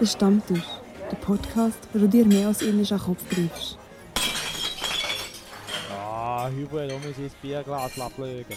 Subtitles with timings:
[0.00, 0.64] Der Stammtisch,
[1.10, 3.76] der Podcast, wo du dir mehr als an den Kopf greifst.
[5.92, 8.56] Ah, Hübo hat auch mein Bierglas ablegen.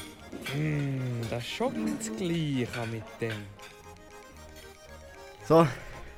[0.53, 3.34] Hm, das ist schon das Gleiche mit dem.
[5.45, 5.67] So,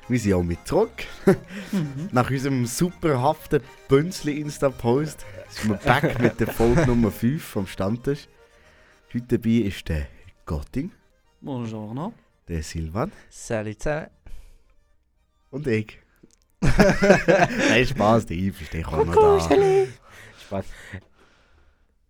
[0.06, 1.04] wir sind auch mit zurück.
[2.12, 8.28] Nach unserem superhaften Bünzli-Insta-Post sind wir back mit der Folge Nummer 5 vom Stammtisch.
[9.12, 10.06] Heute dabei ist der
[10.44, 10.92] Gotting,
[11.40, 12.12] Buongiorno.
[12.46, 14.06] der Silvan Salut zusammen.
[15.56, 15.98] Und ich.
[16.60, 19.86] Nein, Spaß, Yves ist der auch noch da.
[20.46, 20.64] Spaß.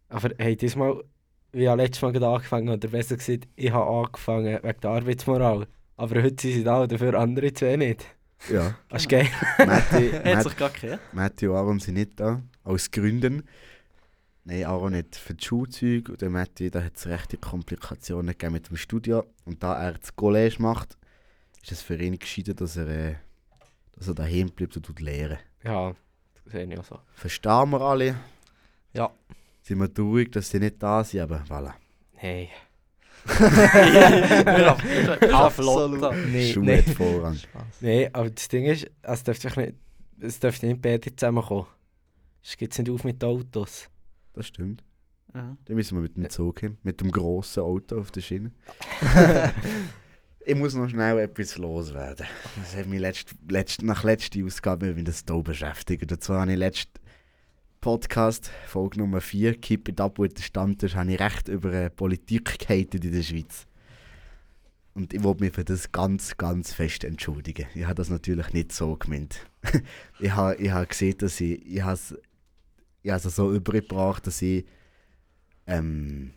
[0.09, 1.03] Aber hey, diesmal,
[1.53, 5.67] wie ich letztes Mal angefangen oder besser gesagt, ich habe angefangen wegen der Arbeitsmoral.
[5.97, 8.05] Aber heute sind sie da, dafür andere zwei nicht.
[8.51, 9.27] Ja, Das ist geil.
[9.59, 11.01] Matti, Hat Matt, sich gerade gekehrt.
[11.13, 13.43] Matti und Aaron sind nicht da, aus Gründen.
[14.45, 18.53] Nein, Aaron nicht für die Schulzeuge und der Matti, da hat es rechte Komplikationen gegeben
[18.53, 19.25] mit dem Studio.
[19.45, 20.97] Und da er das College macht,
[21.63, 23.15] ist es für ihn gescheiter, dass er, äh,
[23.97, 25.39] dass er daheim bleibt und tut lehren.
[25.65, 25.95] Ja,
[26.35, 26.99] das sehe ich auch so.
[27.15, 28.17] Verstehen wir alle?
[28.93, 29.11] Ja.
[29.63, 31.73] Sind wir traurig, dass sie nicht da sind, aber voilà.
[32.13, 32.51] Hey.
[35.33, 36.15] Absolut.
[36.29, 36.83] Nee, Schuhe nee.
[36.83, 37.37] Vorrang.
[37.81, 39.75] nee, aber das Ding ist, es dürfte nicht,
[40.21, 41.67] es dürfte nicht beide zusammenkommen.
[42.43, 43.89] Es geht nicht auf mit den Autos.
[44.33, 44.85] Das stimmt.
[45.35, 45.57] Ja.
[45.65, 48.53] Dann müssen wir mit dem Zug hin, mit dem grossen Auto auf der Schiene.
[50.47, 52.25] ich muss noch schnell etwas loswerden.
[52.57, 56.11] Das hat mich letzt, letzt, nach letzter Ausgabe mit das hier beschäftigt.
[56.11, 57.01] Und zwar habe ich letzten
[57.81, 62.61] Podcast, Folge Nummer 4, Keep it up with the Stammtisch, habe ich recht über Politik
[62.61, 63.67] gehatet in der Schweiz.
[64.95, 67.67] Und ich wollte mich für das ganz, ganz fest entschuldigen.
[67.75, 69.41] Ich habe das natürlich nicht so gemeint.
[70.21, 72.15] ich habe ich habe gesehen, dass ich, ich habe es
[73.03, 74.65] ich habe es so übergebracht, dass ich
[75.67, 76.35] ähm,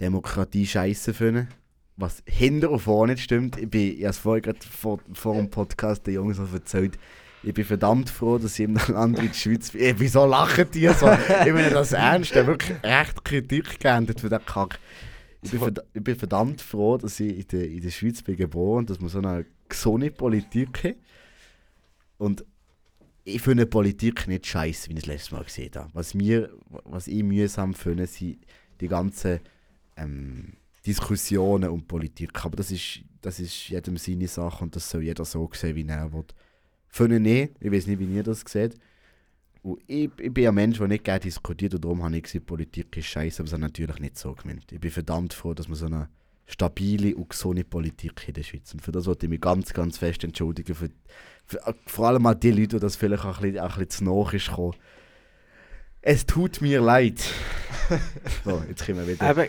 [0.00, 1.48] Demokratie scheiße finde.
[1.96, 3.58] Was hinter und vorne nicht stimmt.
[3.58, 6.98] Ich, bin, ich habe es vorher gerade vor, vor dem Podcast den Jungs noch erzählt.
[7.42, 9.94] Ich bin verdammt froh, dass ich in einem Land wie die Schweiz bin.
[9.98, 11.08] Wieso lachen die so?
[11.10, 12.32] ich meine das ernst.
[12.32, 14.78] Ich habe wirklich recht Kritik geändert für den Kack.
[15.42, 18.78] Ich bin, ich bin verdammt froh, dass ich in der, in der Schweiz bin geboren
[18.78, 20.96] und dass wir so eine gesunde Politik haben.
[22.18, 22.44] Und
[23.24, 25.90] ich finde Politik nicht scheiße, wie ich das letzte Mal gesehen habe.
[25.92, 26.50] Was, mir,
[26.84, 28.38] was ich mühsam finde, sind
[28.80, 29.40] die ganzen
[29.96, 30.54] ähm,
[30.86, 32.44] Diskussionen um Politik.
[32.44, 35.86] Aber das ist, das ist jedem seine Sache und das soll jeder so sehen, wie
[35.86, 36.24] er will.
[36.88, 37.52] Finde ich nicht.
[37.60, 38.78] Ich weiß nicht, wie ihr das seht.
[39.62, 42.46] Und ich, ich bin ein Mensch, der nicht gerne diskutiert und darum habe ich gesagt,
[42.46, 44.70] Politik ist scheiße, aber es hat natürlich nicht so gemeint.
[44.70, 46.08] Ich bin verdammt froh, dass wir so eine
[46.46, 49.98] stabile und gesunde Politik in der Schweiz Und für das wollte ich mich ganz, ganz
[49.98, 50.74] fest entschuldigen.
[50.74, 50.88] Für,
[51.44, 54.06] für, vor allem an die Leute, die das vielleicht auch ein bisschen, auch ein bisschen
[54.06, 54.74] zu nach ist gekommen.
[56.02, 57.20] Es tut mir leid.
[58.44, 59.26] so, jetzt können wir wieder.
[59.26, 59.48] Aber,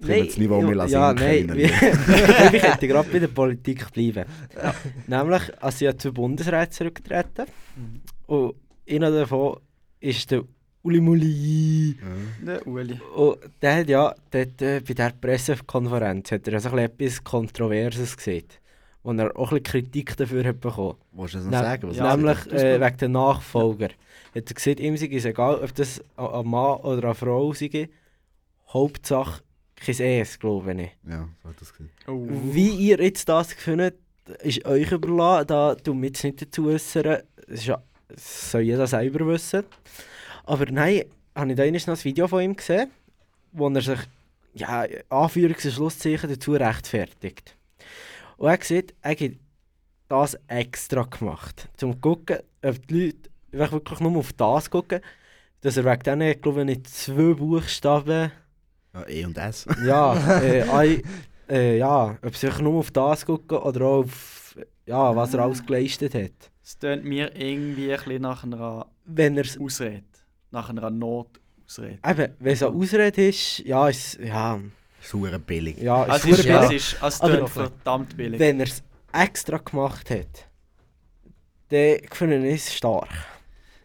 [0.00, 3.92] Können wir das Niveau mal lassen ja, nein, oder ich hätte gerade bei der Politik
[3.92, 4.24] bleiben.
[5.06, 7.46] Nämlich, als sie ja zur Bundesrat zurückgetreten
[8.26, 8.54] und
[8.88, 9.58] einer davon
[10.00, 10.44] ist der
[10.82, 11.96] Uli Muli.
[12.46, 12.98] Der Uli.
[13.14, 18.46] Und der hat ja dort, äh, bei der Pressekonferenz hat er also etwas Kontroverses gesehen,
[19.02, 20.96] wo er auch ein Kritik dafür hat bekommen.
[21.12, 21.88] Willst du das noch sagen?
[21.88, 23.88] Was ja, nämlich äh, wegen der Nachfolger.
[24.34, 27.52] Hat er gesagt, ihm sei es egal, ob das ein ein Mann oder eine Frau
[27.52, 27.90] sei.
[28.72, 29.42] Hauptsache
[29.80, 30.90] kein Es, glaube ich.
[31.08, 31.90] Ja, so hat das gesehen.
[32.06, 32.26] Oh.
[32.28, 33.98] Wie ihr jetzt das findet,
[34.42, 35.46] ist euch überlassen.
[35.48, 37.22] Da tun wir jetzt nicht dazu äußern.
[37.48, 37.82] Ja,
[38.16, 39.64] soll jeder selber wissen.
[40.44, 41.04] Aber nein,
[41.34, 42.90] habe ich da noch ein Video von ihm gesehen,
[43.52, 44.00] wo er sich,
[44.54, 47.56] ja, Anführungs- und Schlusszeichen dazu rechtfertigt.
[48.36, 49.32] Und er sieht, er hat
[50.08, 53.14] das extra gemacht, um zu gucken, ob die
[53.52, 55.00] Leute wirklich nur auf das gucken,
[55.60, 58.32] dass er wegen denen, glaube ich, nicht zwei Buchstaben
[58.94, 59.66] Ja, E und S.
[59.86, 61.02] ja, äh,
[61.48, 64.56] äh, ja, ob sie nur auf das gucken oder auch auf
[64.86, 66.50] ja, was er alles geleistet hat.
[66.62, 70.02] Es tönt mir irgendwie ein bisschen nach einer Wenn er es, Ausrede.
[70.50, 71.98] Nach einer Notausrede.
[72.04, 74.58] eben, wenn es eine Ausrede ist, ja, ist, ja,
[75.00, 75.78] Sauer billig.
[75.78, 76.76] ja, ist Also es ist, verdammt es billig.
[76.92, 78.40] ist, es Aber- tönt verdammt billig.
[78.40, 78.82] Wenn er es
[79.12, 80.48] extra gemacht hat,
[81.68, 83.08] dann finde ich es stark.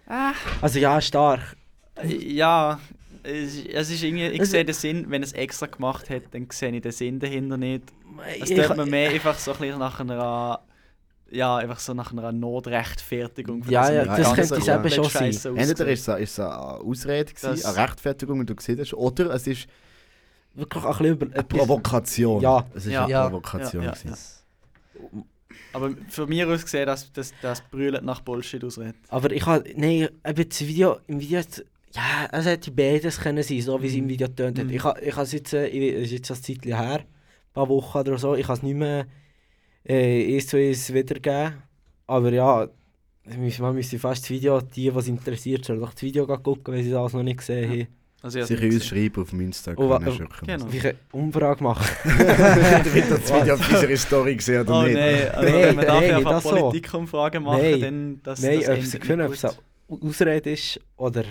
[0.07, 0.33] Ah.
[0.61, 1.55] Also ja, stark.
[2.03, 2.79] Ja,
[3.25, 6.47] es, es ist irgendwie, ich sehe den Sinn, wenn er es extra gemacht hat, dann
[6.51, 7.83] sehe ich den Sinn dahinter nicht.
[8.41, 10.59] Es Ich- tönt mir mehr einfach so ein bisschen nach einer,
[11.31, 13.63] ja, einfach so nach einer Notrechtfertigung.
[13.69, 15.57] Ja, ja, das könnte es eben komplett schon sein.
[15.57, 19.31] Entweder ist es, ist es eine Ausrede, gewesen, eine Rechtfertigung, wie du gesehen hast, oder
[19.33, 19.67] es ist
[20.57, 22.41] Wirklich ein bisschen über eine Provokation.
[22.41, 22.65] Ja.
[22.73, 23.03] Es ist Ja.
[23.03, 23.23] eine Ja.
[23.27, 23.83] Provokation.
[23.83, 23.93] Ja.
[25.73, 28.95] Aber für mich aus gesehen, dass das, das brüllt nach Bullshit ausredet.
[29.09, 31.41] Aber ich habe, nein, eben das Video, im Video,
[31.95, 34.65] ja, es hätte beides können sein, so wie es im Video tönt hat.
[34.67, 34.73] Mhm.
[34.73, 37.69] Ich habe ich has jetzt, äh, ich, es ist jetzt ein Zeitchen her, ein paar
[37.69, 39.05] Wochen oder so, ich habe es nicht mehr
[39.87, 41.53] äh, eins zu eins wiedergeben.
[42.07, 42.67] Aber ja,
[43.27, 46.83] man müsste- man fast das Video, die, es interessiert, sollen doch das Video gucken, wenn
[46.83, 47.87] sie das noch nicht gesehen haben.
[48.21, 48.97] Also, ich hab's Sicher nicht uns gesehen.
[49.03, 49.85] schreiben auf dem Instagram.
[49.85, 50.71] Oh, oh, genau.
[50.73, 51.85] Wie eine Umfrage machen.
[52.27, 54.95] Damit das Video auf unserer Story gesehen oder Oh nicht.
[54.95, 56.49] nein, also Nein, wenn wir nein, nicht einfach das so.
[56.49, 57.81] Politikumfragen machen, Nein.
[57.81, 59.53] dann das, Nein, das ob können, ob es eine
[60.01, 61.23] Ausrede ist oder.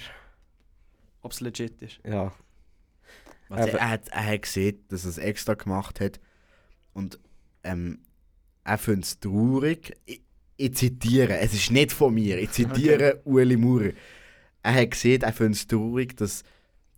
[1.24, 1.98] Ob es legit ist.
[2.06, 2.32] Ja.
[3.48, 6.20] Also, Aber- er, hat, er hat gesehen, dass er es extra gemacht hat.
[6.92, 7.18] Und
[7.64, 7.98] ähm,
[8.62, 9.96] er findet es traurig.
[10.04, 10.22] Ich,
[10.56, 13.90] ich zitiere, es ist nicht von mir, ich zitiere Ueli Maurer.
[14.62, 16.44] Er hat gesehen, er findet es traurig, dass,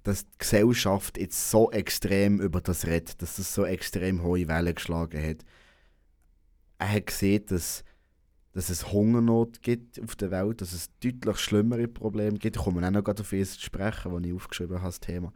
[0.03, 4.75] dass die Gesellschaft jetzt so extrem über das redet, dass das so extrem hohe Wellen
[4.75, 5.39] geschlagen hat.
[6.79, 7.83] Er hat gesehen, dass,
[8.57, 12.57] dass es Hungernot gibt auf der Welt, dass es deutlich schlimmere Probleme gibt.
[12.57, 15.31] Ich komme auch noch gerade auf eines zu sprechen, das ich aufgeschrieben habe, das Thema.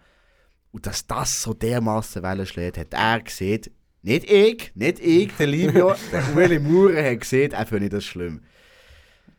[0.72, 3.64] Und dass das so dermaßen Wellen schlägt, hat er gesehen,
[4.00, 8.40] nicht ich, nicht ich, der Livio, der Ueli Maurer hat gesehen, er findet das schlimm.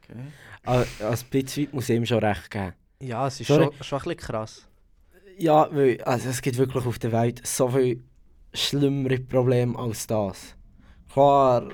[0.04, 0.20] Okay.
[0.64, 2.74] Aber als bisschen muss ich ihm schon recht geben.
[3.00, 3.64] Ja, es ist Sorry.
[3.64, 4.68] schon, schon ein bisschen krass.
[5.40, 8.04] Ja, weil also es gibt wirklich auf der Welt so viel
[8.54, 10.56] schlimmere Probleme als das.
[11.12, 11.68] Klar,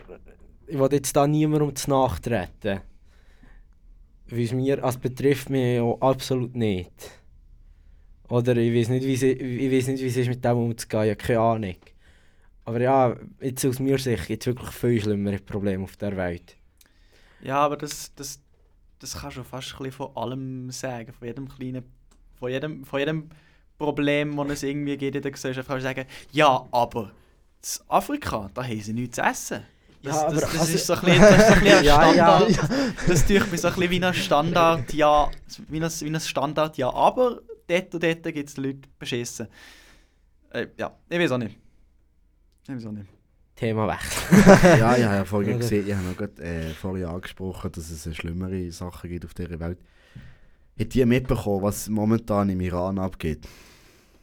[0.67, 2.81] ich will jetzt da niemandem zu nachtreten.
[4.29, 6.91] Weil es mir, es betrifft mich ja absolut nicht.
[8.29, 11.03] Oder ich weiß nicht, wie sie, ich weiß nicht, wie es ist, mit dem umzugehen,
[11.03, 11.75] ich habe keine Ahnung.
[12.65, 16.57] Aber ja, jetzt aus meiner Sicht gibt es wirklich viel schlimmere Probleme auf der Welt.
[17.41, 18.41] Ja, aber das, das,
[18.99, 21.13] das kannst du fast ein von allem sagen.
[21.13, 21.85] Von jedem kleinen,
[22.35, 23.29] von jedem, von jedem
[23.77, 28.49] Problem, das es irgendwie gibt in der Gesellschaft, kannst du sagen, ja, aber in Afrika,
[28.53, 29.63] da haben sie nichts zu essen.
[30.03, 31.77] Das, Ja, aber das, das, also- ist so ein bisschen, das ist so ein bisschen
[31.79, 32.39] ein Ja, ja.
[32.49, 32.69] Standard.
[33.07, 35.29] Das tue mich so ein bisschen wie ein Standard, ja,
[35.69, 39.47] wie ein, wie ein Standard, ja, aber dort und dort gibt es Leute beschissen.
[40.51, 41.57] Äh, ja, ich weiß auch nicht.
[42.63, 43.09] Ich weiß auch nicht.
[43.55, 44.43] Thema wechseln.
[44.79, 48.15] ja, ich habe ja vorhin gesehen, ich habe noch gerade, äh, vorhin angesprochen, dass es
[48.15, 49.79] schlimmere Sachen gibt auf dieser Welt.
[50.79, 53.47] Hat ihr mitbekommen, was momentan im Iran abgeht?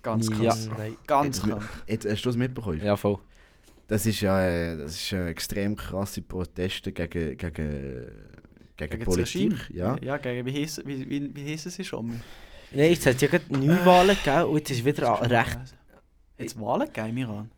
[0.03, 0.37] Ganz Ja.
[0.37, 0.69] krass.
[0.79, 0.97] Nein.
[1.09, 1.69] Ganz Jetzt- krank.
[1.89, 2.81] Jetzt, hast du das mitbekommen?
[2.81, 3.19] Ja, voll.
[3.87, 8.07] Das ist ja äh, das ist, äh, extrem krasse Proteste gegen, gegen, gegen,
[8.77, 9.71] Gegen Politik.
[9.73, 9.97] Ja.
[10.01, 12.21] ja gegen, wie heisst wie, wie, wie heisst es schon?
[12.73, 15.59] Nein, jetzt hat es ja gerade Neuwahlen gegeben und jetzt ist wieder a- recht
[16.39, 17.51] Jetzt Wahlen gegeben im Iran?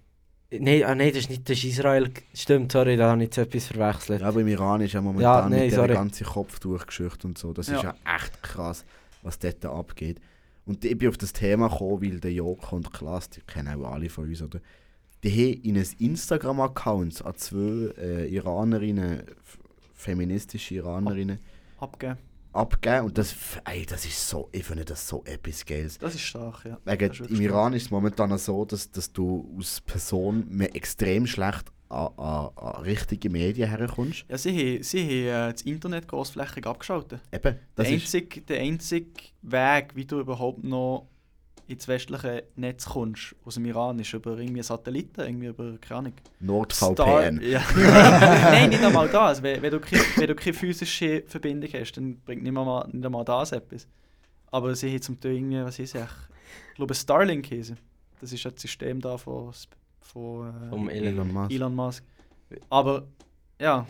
[0.50, 2.10] Nein, ah, nein, das ist nicht das ist Israel.
[2.34, 4.20] Stimmt, sorry, da habe ich jetzt etwas verwechselt.
[4.20, 5.94] Ja, aber im Iran ist ja Ja, momentan nein, mit der sorry.
[5.94, 7.52] ganze Kopftuchgeschichte und so.
[7.52, 7.94] Das ist Ja.
[8.04, 8.84] ja echt krass,
[9.22, 10.20] was dort abgeht.
[10.66, 13.92] Und ich bin auf das Thema gekommen, weil der Joko und Klaas, die kennen auch
[13.92, 14.60] alle von uns, oder?
[15.24, 19.22] Die haben in ein Instagram-Account an zwei äh, Iranerinnen,
[19.94, 21.38] feministische Iranerinnen,
[21.78, 22.18] Abgeben.
[22.52, 23.06] abgegeben.
[23.06, 23.34] Und das,
[23.64, 25.98] ey, das ist so, ich finde das so etwas Geiles.
[25.98, 26.78] Das ist stark, ja.
[26.84, 31.72] Wegen, Im wirklich Iran ist es momentan so, dass, dass du als Person extrem schlecht
[31.88, 34.24] an, an, an richtige Medien herkommst.
[34.28, 37.20] Ja, sie haben, sie haben äh, das Internet großflächig abgeschaltet.
[37.32, 38.02] Eben, das der, ist...
[38.02, 39.10] einzige, der einzige
[39.42, 41.08] Weg, wie du überhaupt noch
[41.68, 46.12] ins westliche Netz kommst, aus dem Iran, ist über irgendwie Satelliten, irgendwie über, keine Ahnung.
[46.40, 47.40] NordVPN.
[47.42, 47.62] Ja.
[47.76, 49.42] Nein, nicht einmal das.
[49.42, 53.04] Wenn, wenn, du keine, wenn du keine physische Verbindung hast, dann bringt nicht einmal, nicht
[53.04, 53.86] einmal das etwas.
[54.50, 56.02] Aber sie haben zum Teil irgendwie, was ist es?
[56.70, 57.74] Ich glaube, Starlink hieß
[58.20, 59.52] Das ist das System da von,
[60.00, 61.32] von äh, Um Elon Elon.
[61.32, 61.50] Musk.
[61.52, 62.04] Elon Musk.
[62.70, 63.06] Aber
[63.60, 63.86] ja,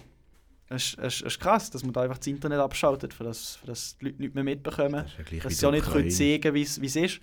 [0.71, 3.57] es, ist- es, es ist krass, dass man da einfach das Internet abschaltet, für das,
[3.57, 4.93] für das die Leute nichts mehr mitbekommen.
[5.03, 7.21] Das ist ja gleich Dass sie auch nicht können sehen es wie es ist.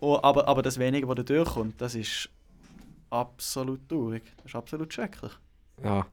[0.00, 2.28] Oh, aber, aber das Wenige, was da durchkommt, das ist
[3.10, 4.22] absolut traurig.
[4.38, 5.32] Das ist absolut schrecklich.
[5.82, 6.06] Ja.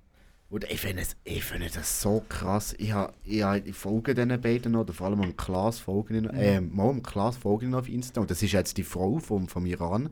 [0.49, 2.75] Und ich finde es- ich finde das so krass.
[2.77, 6.15] Ich, ha, ich, ha, ich folge diesen beiden noch, oder vor allem am Klaas folge
[6.17, 8.21] ich noch, äh, mal am Klaas folge ich noch auf Insta.
[8.21, 10.09] Und das ist jetzt die Frau vom, vom Iran.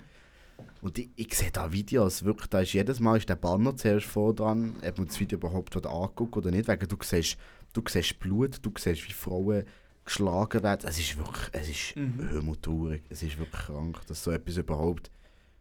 [0.82, 4.06] Und ich, ich sehe da Videos, wirklich, da ist jedes Mal ist der Banner zuerst
[4.08, 7.38] vor dran, ob man das Video überhaupt anguckt oder nicht, wegen du siehst,
[7.74, 9.64] du siehst Blut, du siehst, wie Frauen
[10.06, 10.88] geschlagen werden.
[10.88, 12.30] Es ist wirklich, es ist Mhm.
[12.30, 13.04] himmeltraurig.
[13.10, 15.10] Es ist wirklich krank, dass so etwas überhaupt,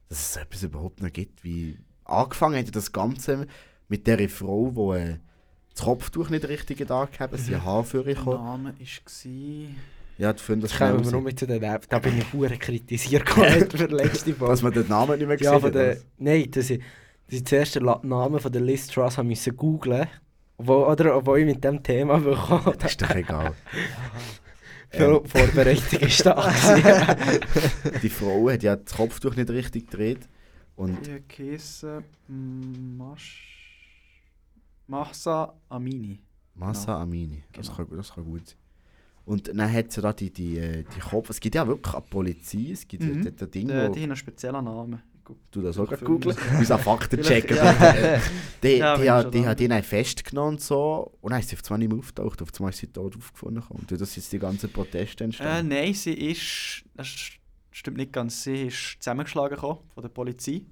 [0.09, 1.45] dass es so etwas überhaupt noch gibt.
[1.45, 3.47] Wie angefangen hat ja das Ganze
[3.89, 5.17] mit der Frau, die äh,
[5.75, 9.75] das Kopftuch nicht richtig da gehabt, sie ein Haar für Der ich Name war.
[10.19, 11.89] Ja, du findest Jetzt das kommen wir nur mit zu den App.
[11.89, 14.53] Da bin ich hure kritisiert worden für die letzte Folge.
[14.53, 15.99] Dass man den Namen nicht mehr gesehen Ja, von hat.
[16.19, 16.79] nein, dass ich,
[17.27, 19.57] dass ich zuerst den Namen von der Liz Truss haben müssen
[20.63, 23.55] obwohl, oder obwohl ich mit dem Thema bekommen Das ist doch egal.
[24.91, 26.53] Viel Vorbereitung ist da.
[28.03, 30.29] Die Frau hat ja das Kopftuch nicht richtig gedreht.
[30.77, 33.49] Und Die Käse Masch.
[34.87, 36.21] Mahsa Amini.
[36.55, 37.03] Massa Genau.
[37.03, 37.43] Amini.
[37.53, 37.89] Das, Genau.
[37.89, 38.57] kann, das kann gut sein.
[39.25, 41.31] Und dann hat sie da die, die, äh, die Kopf...
[41.31, 43.23] Es gibt ja wirklich eine Polizei, es gibt Mhm.
[43.23, 43.79] ja dort ein Ding, Die, wo...
[43.89, 45.01] die haben einen speziellen Namen.
[45.51, 46.37] Du das auch gerade googeln.
[46.59, 46.79] Unser.
[46.79, 47.51] Vielleicht,
[48.63, 49.47] Die, Ja, die, hat- schon die dann.
[49.49, 51.13] hat ihn dann festgenommen und so.
[51.21, 52.43] Und dann ist sie auf einmal nicht mehr auftaucht.
[52.43, 53.63] Auf einmal ist sie tot aufgefunden.
[53.69, 55.69] Und das ist jetzt die ganze Proteste Äh, entstanden.
[55.69, 56.85] nein, sie ist.
[56.95, 57.39] Das st-
[57.71, 58.43] stimmt nicht ganz.
[58.45, 60.63] Sie ist zusammengeschlagen gekommen von der Polizei.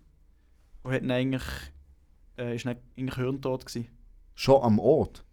[0.83, 1.43] Und hat dann eigentlich.
[2.39, 3.89] Äh, ist dann eigentlich hirntot gewesen.
[4.35, 5.25] Schon am Ort?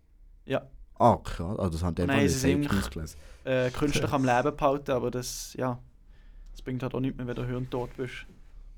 [0.46, 0.68] Ja.
[1.00, 1.58] Ah, krass.
[1.60, 3.18] Ah, das haben die einfach nicht News gelesen.
[3.46, 5.54] Äh, künstlich am Leben behalten, aber das.
[5.58, 5.80] Ja.
[6.52, 8.26] Das bringt halt auch nichts mehr, wenn du hirntot bist.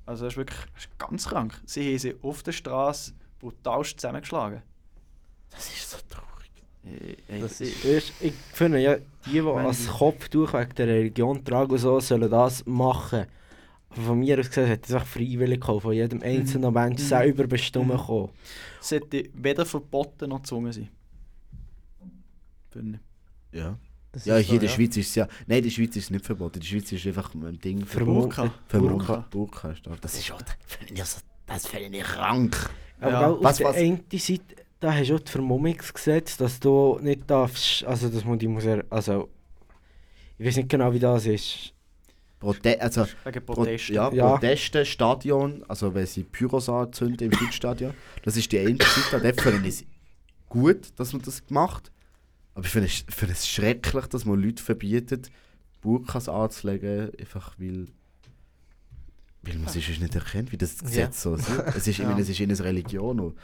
[0.10, 1.62] Also, das ist wirklich das ist ganz krank.
[1.66, 4.62] Sie haben sie auf der Straße brutalst zusammengeschlagen.
[5.52, 6.50] Das ist so traurig.
[6.84, 11.44] Äh, äh, Das äh, Weisst, Ich finde ja, die, die als Kopftuch wegen der Religion
[11.46, 13.26] tragen und so, sollen das machen.
[13.92, 17.06] Aber von mir aus gesehen sollte es auch freiwillig kommen, von jedem einzelnen Mensch Mhm.
[17.08, 18.06] selber bestimmen Mhm.
[18.06, 18.30] kommen.
[18.82, 20.90] Es sollte weder verboten noch gezwungen sein.
[22.72, 23.00] Finde
[23.52, 23.60] ich.
[23.60, 23.78] Ja.
[24.12, 25.28] Das Ja, hier in so, der Schweiz ist es ja.
[25.48, 26.56] Nein, in der Schweiz ist es nicht verboten.
[26.56, 28.20] In der Schweiz ist einfach ein Ding Für verboten.
[28.22, 28.54] Burka.
[28.68, 29.26] Für Burka.
[29.30, 29.72] Burka.
[29.72, 29.96] Ist da.
[30.02, 30.42] Das ist auch.
[31.46, 32.70] Das finde ich krank.
[33.00, 33.28] Aber Ja.
[33.28, 34.42] auch auf Was- der was- einen Seite,
[34.80, 38.66] da hast du auch das Vermummungsgesetz, dass du nicht darfst, also dass man die muss,
[38.66, 39.30] er, also
[40.38, 41.74] ich weiß nicht genau wie das ist.
[42.40, 43.94] Prote also, Wegen Pro Protesten.
[43.96, 44.32] ja, Ja.
[44.32, 49.20] Proteste, Stadion, also wenn sie Pyros anzünden im Südstadion, das ist die eine Seite.
[49.22, 49.86] Dort finde ich es
[50.48, 51.92] gut, dass man das gemacht
[52.60, 55.32] Aber ich finde es, finde es schrecklich, dass man Leute verbietet,
[55.80, 57.86] Burkas anzulegen, einfach weil,
[59.44, 61.48] weil man sich sonst nicht erkennt, wie das Gesetz so ist.
[61.74, 62.08] Es ist, Ja.
[62.10, 63.18] meine, es ist in einer Religion.
[63.22, 63.38] Und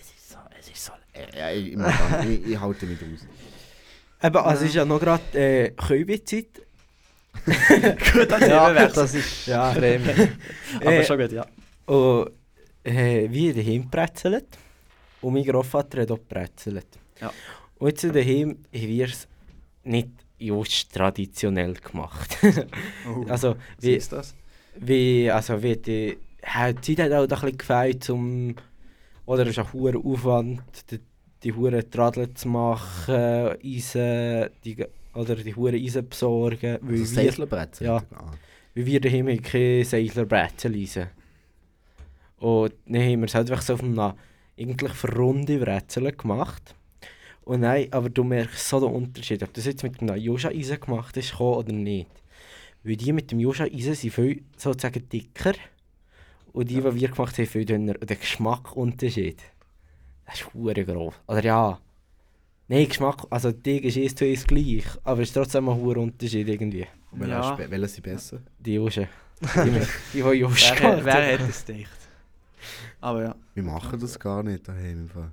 [0.00, 3.20] es ist so, es ist so, äh, ich, ich, ich, ich halte mich raus.
[4.24, 6.48] Eben, also es ist ja noch gerade äh, Köbi-Zeit.
[8.12, 9.70] Gut, dann Ja, ja, das ist Ja.
[9.76, 10.02] extrem.
[10.80, 11.46] Aber Äh, schon gut, ja.
[11.86, 12.32] Und
[12.82, 14.46] äh, wie daheim gebrezelt.
[15.20, 16.86] Und mein Großvater hat auch gebrezelt.
[17.20, 17.32] Ja.
[17.78, 19.28] Und jetzt daheim haben wir es
[19.84, 20.08] nicht
[20.38, 22.36] just traditionell gemacht.
[23.06, 24.34] Oh, also, wie ist das?
[24.76, 28.54] wie, also wie die, die Zeit hat auch ein bisschen gefehlt, um,
[29.26, 31.00] oder es ist ein hoher Aufwand, die,
[31.42, 33.14] die hure Tradel zu machen,
[33.64, 34.84] Eisen, die,
[35.14, 37.86] oder die hure Eisen besorgen, Also wir, Seislerbrezel?
[37.86, 37.96] Ja.
[38.14, 38.32] Ah.
[38.74, 40.74] weil wir daheim haben keine Seidlerbrezel
[42.38, 44.14] Und dann haben wir es halt einfach so auf einem
[44.58, 46.74] eigentlich verrunde Brezel gemacht.
[47.50, 51.16] Und nein, aber du merkst so den Unterschied, ob das jetzt mit einem Joscha-Eisen gemacht
[51.16, 52.08] ist oder nicht.
[52.84, 55.54] Weil die mit dem Joscha-Eisen sind viel sozusagen dicker
[56.52, 57.94] und die, die wir gemacht haben, viel dünner.
[58.00, 59.38] Und der Geschmackunterschied,
[60.26, 61.14] das ist hure groß.
[61.26, 61.80] Oder ja,
[62.68, 65.96] nein, Geschmack, also die ist eins zu eins gleich, aber es ist trotzdem ein hoher
[65.96, 66.86] Unterschied irgendwie.
[67.10, 67.58] Und welche Ja.
[67.58, 68.38] welche sind besser?
[68.60, 69.08] Die Joscha.
[69.64, 71.98] Die, mit- die, die Joscha Wer, hat- wer hätte es gedacht?
[73.00, 73.34] Aber ja.
[73.54, 75.00] Wir machen das gar nicht daheim.
[75.00, 75.32] im Fall.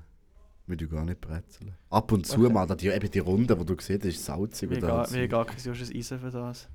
[0.67, 1.73] Wir tun gar nicht brezeln.
[1.89, 4.69] Ab und zu mal, da die, eben die Runde, die du siehst, ist salzig.
[4.69, 6.67] Wir oder gar, kein Jusches Eisen für das.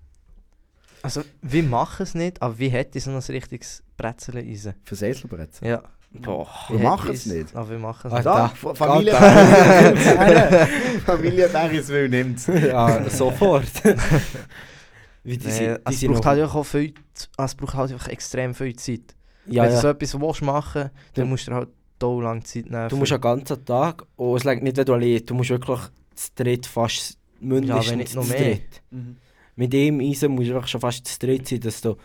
[1.02, 4.74] Also, wir machen es nicht, aber wie hätte ich so ein richtiges Brezel-Eisen?
[4.84, 5.68] Für Seislerbrezel?
[5.68, 5.82] Ja.
[6.14, 6.46] Boah.
[6.68, 7.54] Wir machen es nicht.
[7.56, 8.62] Aber wir machen es Ah, nicht.
[8.64, 8.74] da.
[8.74, 9.12] Familie
[11.06, 13.64] Familie Berries will nimmt ja, sofort.
[15.24, 16.94] Wie die, Nee, die es sind braucht halt auch viel,
[17.36, 19.14] ah, es braucht halt einfach extrem viel Zeit.
[19.46, 19.80] ja, Wenn du ja.
[19.80, 21.68] so etwas willst machen dann Du- musst du halt
[22.02, 22.88] so lange Zeit nehmen.
[22.88, 25.80] Du musst einen ganzen Tag, und es liegt nicht, wenn du allein, du musst wirklich
[26.14, 28.58] zu dritt fast mindestens wenn nicht noch mehr.
[28.90, 29.16] Mhm.
[29.56, 31.96] Mit dem Eisen musst du schon fast zu dritt sein, dass du,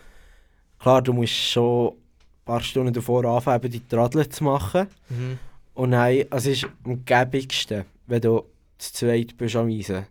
[0.78, 4.86] klar, du musst schon ein paar Stunden davor anfangen, die Tradel zu machen.
[5.08, 5.38] Mhm.
[5.74, 8.44] Und nein, es ist am gäbigsten, wenn du
[8.78, 10.06] zu zweit bist am Eisen.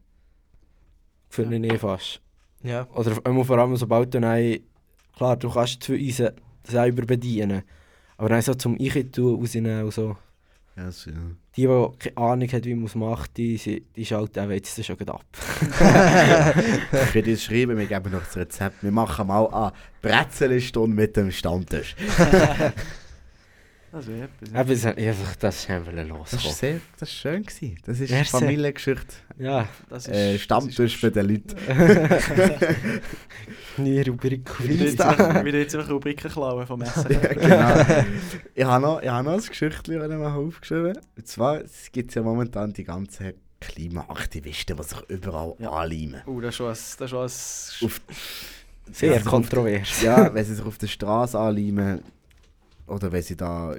[1.30, 2.22] Finde ich eh fast.
[2.64, 2.88] Ja.
[2.94, 4.60] Oder vor allem sobald du nein,
[5.16, 6.32] klar, du kannst zwei Eisen
[6.64, 7.64] selber bedienen.
[8.18, 10.18] Aber dann so zum Ich tun, rausnehmen und so.
[10.76, 11.18] Ja, so, ja.
[11.56, 15.10] Die, die keine Ahnung hat, wie man es macht, die, die schalten auch jetzt schon
[15.10, 15.26] ab.
[16.92, 18.84] Ich werde jetzt schreiben, wir geben noch das Rezept.
[18.84, 19.72] Wir machen mal an
[20.04, 21.96] Brezelstunde mit dem Stammtisch.
[23.92, 24.50] Das etwas.
[24.50, 26.46] Eben, es- einfach, das ist einfach Das losgekommen.
[26.46, 27.44] war sehr, das ist schön.
[27.44, 27.78] Gewesen.
[27.86, 28.32] Das ist Merci.
[28.32, 29.16] Familiengeschichte.
[29.40, 31.56] Ja, Das Äh, Stammtisch für die Leute.
[33.78, 34.50] neue Rubrik.
[34.60, 37.12] Einfach- wieder jetzt einfach Rubriken klauen vom Essen.
[37.12, 38.06] ja, genau.
[38.56, 40.98] ich habe noch, ich habe noch ein Geschichtchen mal aufgeschrieben.
[41.16, 45.72] Und zwar es gibt ja momentan die ganzen Klimaaktivisten, die sich überall Ja.
[45.72, 46.22] anleimen.
[46.26, 46.72] Oh, das ist schon ein...
[46.74, 47.10] Das ist
[47.80, 50.02] schon ein Sehr kontrovers.
[50.02, 52.02] Ja, wenn sie sich auf der Straße anleimen
[52.88, 53.76] oder wenn sie da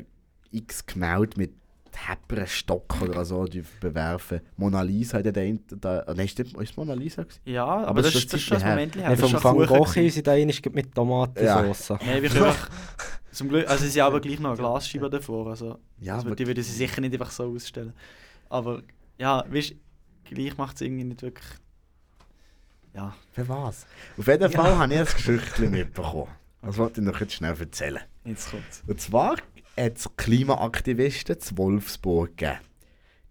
[0.50, 1.52] x Gemälde mit
[2.06, 4.40] Hepperen Stock oder so die bewerfen.
[4.56, 5.64] Mona Lisa hat ja den...
[5.80, 7.22] Da, nein, ist das ist Mona Lisa?
[7.24, 7.40] gewesen?
[7.44, 8.68] ja, aber, Aber das, das ist- ist das ist schon ein.
[8.70, 9.08] Moment her.
[9.08, 11.90] Nee, Das vom ist Van Gogh sie da einmal mit Tomatensauce.
[12.06, 12.70] Nein, wir können einfach...
[13.32, 13.68] Zum Glück...
[13.68, 15.48] Also sie haben aber gleich noch eine Glasscheibe davor.
[15.48, 17.92] Also, Ja, also aber die würden sie sicher nicht einfach so ausstellen.
[18.48, 18.82] Aber
[19.18, 21.46] ja, weißt du, gleich macht es irgendwie nicht wirklich...
[22.94, 23.86] Ja, für was?
[24.16, 26.30] Auf jeden Fall habe ich ein Geschichtchen mitbekommen.
[26.68, 28.02] Das wollte ich noch jetzt schnell erzählen.
[28.26, 28.82] Jetzt kommt's.
[28.86, 29.36] Und zwar
[29.74, 32.58] hat es Klimaaktivisten zu Wolfsburg gegeben.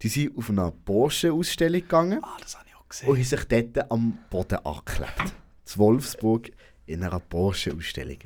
[0.02, 3.08] Die sind auf eine Porsche-Ausstellung gegangen Ah, das habe ich auch und gesehen.
[3.08, 5.34] haben sich dort am Boden angeklebt.
[5.64, 6.50] Zu Wolfsburg
[6.86, 8.18] in einer Porsche-Ausstellung.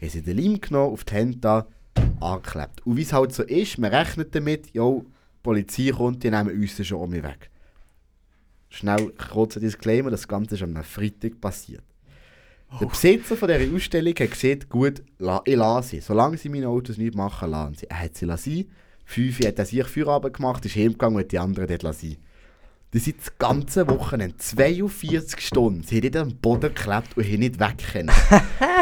[0.00, 1.66] Haben sie den Leim genommen, auf die Hände da,
[2.18, 2.84] angeklebt.
[2.84, 6.60] Und wie es halt so ist, man rechnet damit, jo, die Polizei kommt, die nehmen
[6.60, 7.50] uns dann schon um weg.
[8.70, 11.84] Schnell kurzer Disclaimer, das Ganze ist am Freitag passiert.
[12.80, 15.02] Der Besitzer von dieser Ausstellung hat gesagt, gut,
[15.44, 16.00] ich lasse sie.
[16.00, 17.86] Solange sie meine Autos nicht machen, lassen sie.
[17.88, 18.70] Er hat sie lassen.
[19.04, 22.16] Fünf hat er sich Feierabend gemacht, ist heimgegangen und die anderen dort lassen.
[22.92, 27.58] Die sind das ganze Wochenende, 42 Stunden, sie haben am Boden geklebt und haben nicht
[27.58, 28.10] weg können.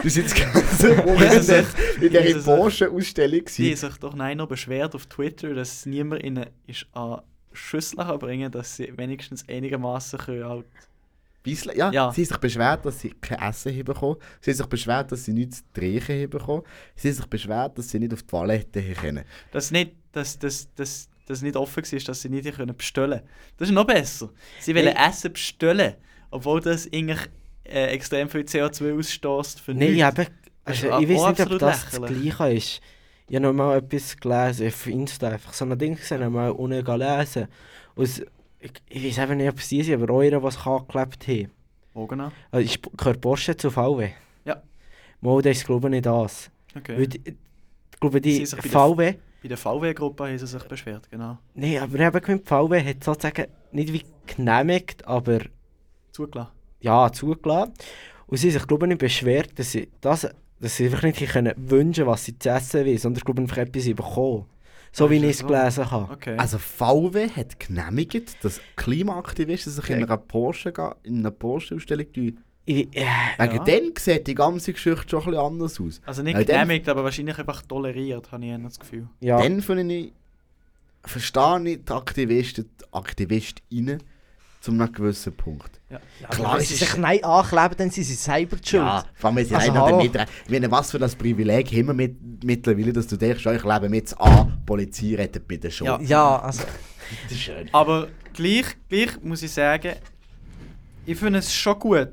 [0.04, 1.66] Die sind das ganze Wochenende
[2.00, 2.56] in dieser.
[2.56, 3.44] Porsche-Ausstellung.
[3.56, 7.22] Die haben sich doch nein noch beschwert auf Twitter, dass niemand ihnen ist an
[7.52, 10.66] Schüssel kann bringen dass sie wenigstens einigermaßen halt.
[11.44, 12.10] Bissl- Ja, Ja.
[12.12, 14.16] sie haben sich beschwert, dass sie kein Essen haben bekommen.
[14.40, 16.62] Sie haben sich beschwert, dass sie nichts zu trinken haben bekommen.
[16.96, 19.24] Sie haben sich beschwert, dass sie nicht auf die Toilette haben können.
[19.52, 23.20] Dass nicht, dass, dass, dass, dass nicht offen war, dass sie nicht können bestellen
[23.58, 24.30] Das ist noch besser.
[24.60, 25.08] Sie wollen Hey.
[25.10, 25.94] Essen bestellen,
[26.30, 27.20] obwohl das eigentlich
[27.64, 30.18] äh, extrem viel CO2 ausstößt für Nein, nichts.
[30.18, 30.28] eben,
[30.64, 32.32] Das also, auch ich weiß nicht, ob das das lächerlich.
[32.32, 32.80] Gleiche ist.
[33.26, 36.84] Ich habe noch mal etwas gelesen auf Insta, einfach so ein Ding gesehen, mal unten
[36.84, 37.48] gelesen.
[37.94, 38.26] Und
[38.64, 41.50] ich, ich weiß eben nicht, ob es die sind, aber eure, was angeklebt haben.
[41.92, 42.30] Wo genau?
[42.50, 44.10] Also, ist, gehört Porsche zu VW?
[44.44, 44.62] Ja.
[45.20, 46.50] Mal, das ist glaube ich nicht das.
[46.74, 46.98] Okay.
[46.98, 49.14] Weil die, ich glaube, die VW...
[49.42, 51.36] Bei der VW-Gruppe haben sie sich beschwert, genau.
[51.54, 55.40] Nein, aber ich habe gemeint, die VW hat sozusagen nicht wie genehmigt, aber
[56.12, 56.52] Zugelassen.
[56.80, 57.74] ja, zugelassen.
[58.26, 60.26] Und sie haben sich, glaube ich, nicht beschwert, dass sie, das,
[60.60, 63.58] dass sie einfach nicht können wünschen was sie zu essen wollen, sondern, glaube ich, einfach
[63.58, 64.46] etwas bekommen.
[64.96, 66.12] So wie ich es gelesen habe.
[66.12, 66.36] Okay.
[66.38, 72.38] Also VW hat genehmigt, dass Klimaaktivisten sich in einer Porsche ga- in einer Porsche-Ausstellung tun.
[72.66, 73.04] Ich, äh,
[73.38, 73.64] Wegen Ja.
[73.64, 76.00] dem sieht die ganze Geschichte schon ein bisschen anders aus.
[76.06, 79.08] also nicht Weil genehmigt, aber wahrscheinlich einfach toleriert, habe ich das Gefühl.
[79.20, 79.38] ja.
[79.42, 80.12] Dann finde ich,
[81.04, 84.02] verstehe ich die Aktivisten, die AktivistInnen
[84.64, 85.80] zu einem gewissen Punkt.
[85.90, 86.00] Ja.
[86.30, 88.82] Klar, wenn es sie ist- sich nein ankleben, dann sind sie selber die schuld.
[88.82, 90.00] Ja, vor allem, wenn sie Also, hallo.
[90.00, 93.52] damit Ich meine, was für das Privileg haben wir mit, mittlerweile, dass du denkst, ja,
[93.52, 95.86] ich lebe mit an, die Polizei rettet bitte schon.
[95.86, 96.00] Ja.
[96.00, 96.62] Ja, also,
[97.24, 97.68] Das ist schön.
[97.72, 99.92] Aber gleich, gleich muss ich sagen,
[101.06, 102.08] ich finde es schon gut,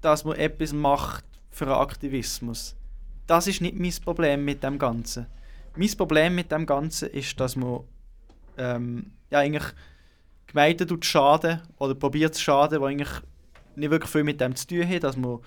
[0.00, 2.74] dass man etwas macht für einen Aktivismus.
[3.28, 5.26] Das ist nicht mein Problem mit dem Ganzen.
[5.76, 7.80] Mein Problem mit dem Ganzen ist, dass man
[8.58, 9.62] ähm, ja, eigentlich
[10.52, 13.10] Gemeinden tut schaden oder probiert zu schaden, die eigentlich
[13.74, 15.38] nicht wirklich viel mit dem zu tun haben, dass man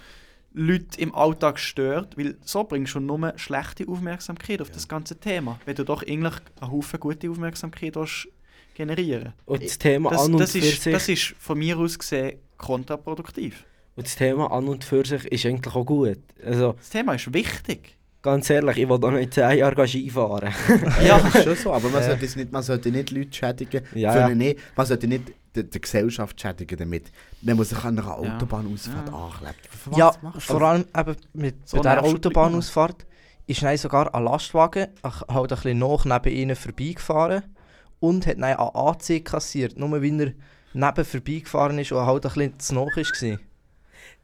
[0.53, 5.59] Leute im Alltag stört, weil so bringst du nur schlechte Aufmerksamkeit auf das ganze Thema,
[5.65, 8.29] wenn du doch eigentlich einen Haufen gute Aufmerksamkeit willst
[8.73, 10.93] generieren Und das Thema das, an und das, für ist, sich...
[10.93, 13.63] das ist von mir aus gesehen kontraproduktiv.
[13.95, 16.19] Und das Thema an und für sich ist eigentlich auch gut.
[16.43, 17.97] Also, Das Thema ist wichtig.
[18.25, 20.51] Ganz ehrlich, ich will auch noch in 10 Jahren Skifahren.
[21.05, 22.07] Ja, das ist schon so, aber man, Ja.
[22.09, 23.81] sollte, nicht, man sollte nicht Leute schädigen.
[23.93, 24.35] Ja, ja.
[24.35, 27.11] nicht, man sollte nicht die, die Gesellschaft schädigen damit.
[27.41, 28.17] Wenn man sich an einer.
[28.17, 29.13] Autobahnausfahrt Ja.
[29.15, 29.69] anklebt.
[29.95, 33.05] Ja vor allem eben mit So bei dieser Autobahnausfahrt
[33.47, 37.43] ist dann sogar ein Lastwagen halt ein bisschen nach neben ihnen vorbeigefahren
[37.99, 40.33] und hat dann eine AC kassiert, nur weil er
[40.73, 43.37] neben vorbeigefahren ist und halt ein bisschen zu nah war.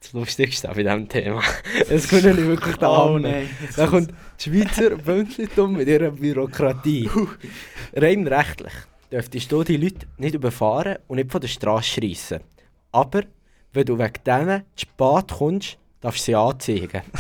[0.02, 1.42] Das Lustigste bei diesem Thema.
[1.90, 3.18] Das können nicht wirklich da Oh.
[3.18, 7.10] Jetzt Da kommt die Schweizer Bündeltum mit ihrer Bürokratie.
[7.96, 8.74] Rein rechtlich
[9.12, 12.40] dürftest du die Leute nicht überfahren und nicht von der Straße schreissen.
[12.92, 13.22] Aber
[13.74, 17.02] wenn du wegen denen zu spät kommst, darfst du sie anzeigen.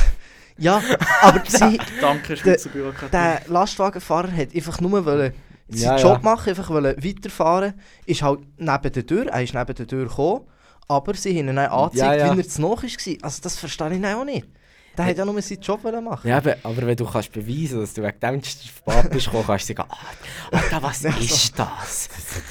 [0.57, 0.79] Ja,
[1.21, 3.09] aber sie, Danke, Schweizer Bürokratie.
[3.11, 5.33] der Lastwagenfahrer hat einfach nur wollen
[5.69, 6.13] Ja, seinen ja.
[6.13, 7.73] Job machen, einfach wollen weiterfahren.
[8.05, 10.41] Ist halt neben der Tür, er ist neben der Tür gekommen,
[10.87, 12.29] aber sie haben ihn dann angezeigt, Ja, ja.
[12.31, 12.77] weil er zu nah war.
[13.21, 14.47] Also das verstehe ich dann auch nicht.
[14.97, 16.27] Der hat ja nur seinen Job machen.
[16.27, 19.73] Ja, aber, aber wenn du kannst beweisen dass du wegen dem spät bist, kannst du
[19.73, 19.97] sagen, ah,
[20.51, 22.09] Alter, was ist das?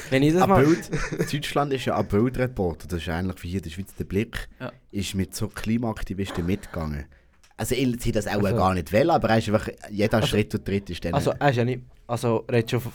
[0.08, 0.64] Wenn ich das mal...
[0.64, 0.90] Bild,
[1.30, 4.48] Deutschland ist ja ein Bildreporter, das ist ähnlich wie hier in der Schweiz der Blick,
[4.58, 4.72] Ja.
[4.90, 7.04] ist mit so Klimaaktivisten mitgegangen.
[7.58, 10.28] Also ich sie das auch Also- gar nicht wollen, aber er ist einfach, jeder Also-
[10.28, 11.12] Schritt und Tritt ist dann...
[11.12, 11.82] Also, er ist ja nicht...
[12.06, 12.80] Also, redest du...
[12.80, 12.92] von-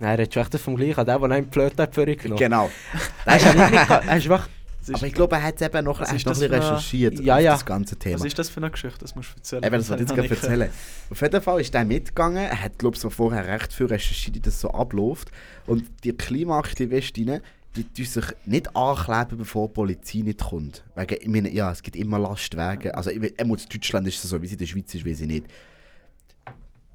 [0.00, 2.38] Nein, redest du echt vom Gleichen, der, der einen Flöte hat vorgenommen.
[2.38, 2.70] genau.
[3.26, 4.48] Er ist ja nicht er ist einfach...
[4.86, 7.18] Das Aber ich glaube, er hat es eben noch, er noch ein das bisschen recherchiert
[7.20, 7.52] Ja, ja.
[7.52, 8.18] das ganze Thema.
[8.20, 8.98] was ist das für eine Geschichte?
[9.00, 9.64] Das musst du erzählen.
[9.64, 10.70] Eben, das wollte ich jetzt gerade erzählen.
[11.10, 12.44] Auf jeden Fall ist der mitgegangen.
[12.44, 15.30] Er hat, glaube ich, so vorher recht viel recherchiert, wie das so abläuft.
[15.66, 17.40] Und die Klimaaktivistinnen,
[17.74, 20.84] die tun sich nicht ankleben, bevor die Polizei nicht kommt.
[20.94, 22.92] Wegen, ich meine, ja, es gibt immer Lastwagen.
[22.92, 25.46] Also, in Deutschland ist es so, wie es in der Schweiz ist, weiß ich nicht.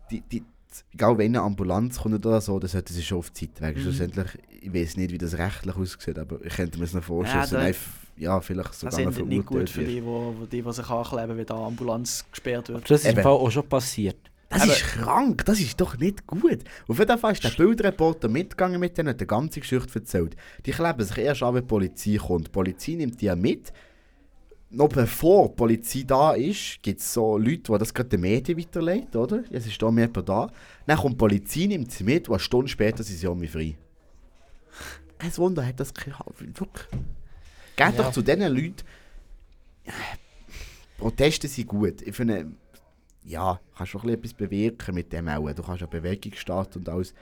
[0.10, 0.44] Die, die,
[0.94, 3.62] egal wenn eine Ambulanz kommt oder so, dann sollten sie schon auf die Zeit.
[3.62, 3.84] Wegen Mhm.
[3.84, 4.28] schlussendlich,
[4.62, 7.46] ich weiß nicht, wie das rechtlich aussieht, aber ich könnte mir das noch vorstellen.
[7.52, 7.76] Ja, da-
[8.18, 10.88] ja, vielleicht Das sogar noch endet nicht gut für die, wo, wo die, die sich
[10.90, 12.90] ankleben, wenn da eine Ambulanz gesperrt Aber wird.
[12.92, 13.24] das ist im Eben.
[13.24, 14.18] Fall auch schon passiert.
[14.50, 16.60] Das Aber- ist krank, das ist doch nicht gut.
[16.88, 20.36] Auf jeden Fall ist der Bildreporter mitgegangen mit denen und die ganze Geschichte erzählt.
[20.66, 22.48] Die kleben sich erst an, wenn die Polizei kommt.
[22.48, 23.72] Die Polizei nimmt die ja mit.
[24.70, 28.58] Noch bevor die Polizei da ist, gibt es so Leute, die das gerade den Medien
[28.60, 29.44] weiterleiten, oder?
[29.52, 30.52] Es ist da mehr jemand da.
[30.86, 33.76] Dann kommt die Polizei, nimmt sie mit und eine Stunde später sind sie auch frei.
[35.22, 36.88] Ein Wunder hat das kein Wirklich.
[37.76, 38.76] Geht doch zu diesen Leuten.
[40.98, 42.02] Proteste sind gut.
[42.02, 42.52] Ich finde,
[43.24, 45.52] ja, kannst schon etwas bewirken mit dem auch.
[45.52, 47.14] Du kannst eine Bewegung starten und alles.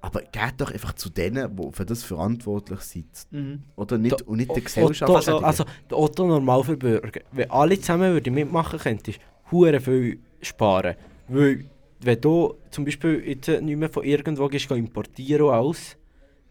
[0.00, 3.06] Aber geht doch einfach zu denen, die für das verantwortlich sind.
[3.30, 3.62] Mhm.
[3.76, 5.10] Oder nicht, Da- und nicht der Otto, Gesellschaft.
[5.10, 9.18] also, also der Otto Normalverbürger, wenn alle zusammen würden mitmachen könntest
[9.50, 10.96] hure viel sparen.
[11.28, 11.64] Weil,
[12.00, 15.96] wenn du zum Beispiel jetzt nicht mehr von irgendwo gehst, geh importieren und alles,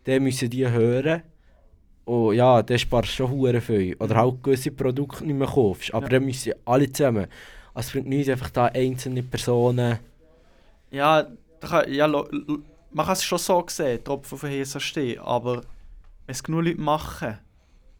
[0.05, 1.23] dann müssen die hören.
[2.05, 3.95] Und ja, dann sparst du schon viel.
[3.95, 5.93] Oder halt gewisse Produkte nicht mehr kaufst.
[5.93, 6.09] Aber Ja.
[6.09, 7.27] dann müssen alle zusammen.
[7.73, 9.99] Also es bringt nichts, einfach da einzelne Personen...
[10.91, 11.23] Ja,
[11.59, 15.57] da kann, ja man kann es schon so sehen, Tropfen von Hesa stehen, aber
[16.25, 17.39] wenn es genug Leute machen,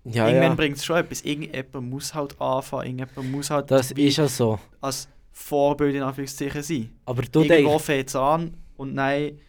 [0.06, 1.22] Ja, irgendwann ja, bringt es schon etwas.
[1.24, 4.60] Irgendjemand muss halt anfangen, irgendjemand muss halt das ist ja so.
[4.82, 6.92] als Vorbild in Anführungszeichen sein.
[7.06, 7.84] Aber du Irgendwo denkst...
[7.86, 9.40] fängt es an und nein,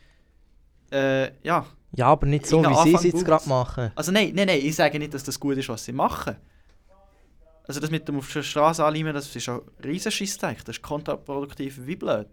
[0.90, 1.67] äh, ja.
[1.96, 3.92] Ja, aber nicht so, wie sie es jetzt gerade machen.
[3.94, 6.37] Also nein, nein, nein, ich sage nicht, dass das gut ist, was sie machen.
[7.66, 10.83] Also das mit dem auf der Straße anleimen, das ist ein riesen Scheissdreck, das ist
[10.83, 12.26] kontraproduktiv wie blöd.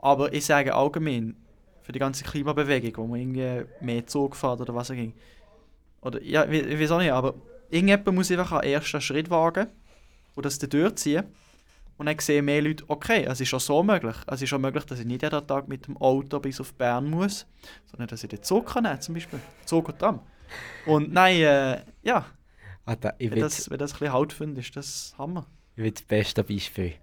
[0.00, 1.36] Aber ich sage allgemein,
[1.82, 5.12] für die ganze Klimabewegung, wo man irgendwie mehr Zug fährt oder was auch immer.
[6.02, 7.34] Oder, ja, ich weiß auch nicht, aber
[7.70, 9.68] irgendjemand muss einfach einen ersten Schritt wagen
[10.34, 11.24] und das dann durchziehen.
[11.98, 14.14] Und dann sehen mehr Leute, okay, es ist schon so möglich.
[14.26, 17.10] Es ist schon möglich, dass ich nicht jeden Tag mit dem Auto bis auf Bern
[17.10, 17.44] muss,
[17.90, 19.40] sondern dass ich den Zug kann nehmen, zum Beispiel.
[19.64, 20.20] Zug und Tram.
[20.86, 22.24] Und nein, äh, ja,
[22.86, 25.46] Alter, ich wenn das, wenn das ein bisschen Halt findet, ist das Hammer.
[25.76, 26.94] ich will das beste Beispiel.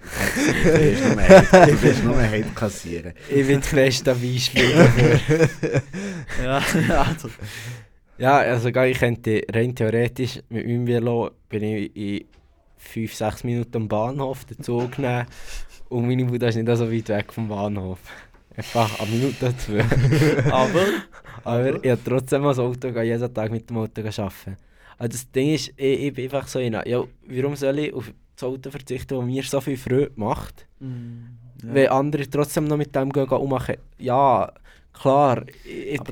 [0.00, 3.12] Du willst nur Hate- du willst nur Hate kassieren.
[3.30, 5.20] Ich will das beste Beispiel dafür.
[6.44, 6.58] Ja,
[7.02, 7.30] also.
[8.18, 12.26] Ja, also geil, ich könnte rein theoretisch mit meinem Velo bin ich in
[12.94, 15.26] 5-6 Minuten am Bahnhof den Zug nehmen
[15.88, 17.98] und meine Mutter ist nicht so weit weg vom Bahnhof.
[18.56, 19.84] Einfach eine Minute zwei.
[20.50, 20.84] Aber,
[21.44, 24.56] Aber ich habe trotzdem das Auto, gehe jeden Tag mit dem Auto arbeiten.
[24.98, 28.12] Also das Ding ist, ich, ich bin einfach so einer, ja, warum soll ich auf
[28.34, 30.88] das Auto verzichten, das mir so viel Freude macht, ja.
[31.74, 33.76] wenn andere trotzdem noch mit dem gehen, gehen ummachen.
[33.98, 34.52] Ja,
[34.92, 35.44] klar,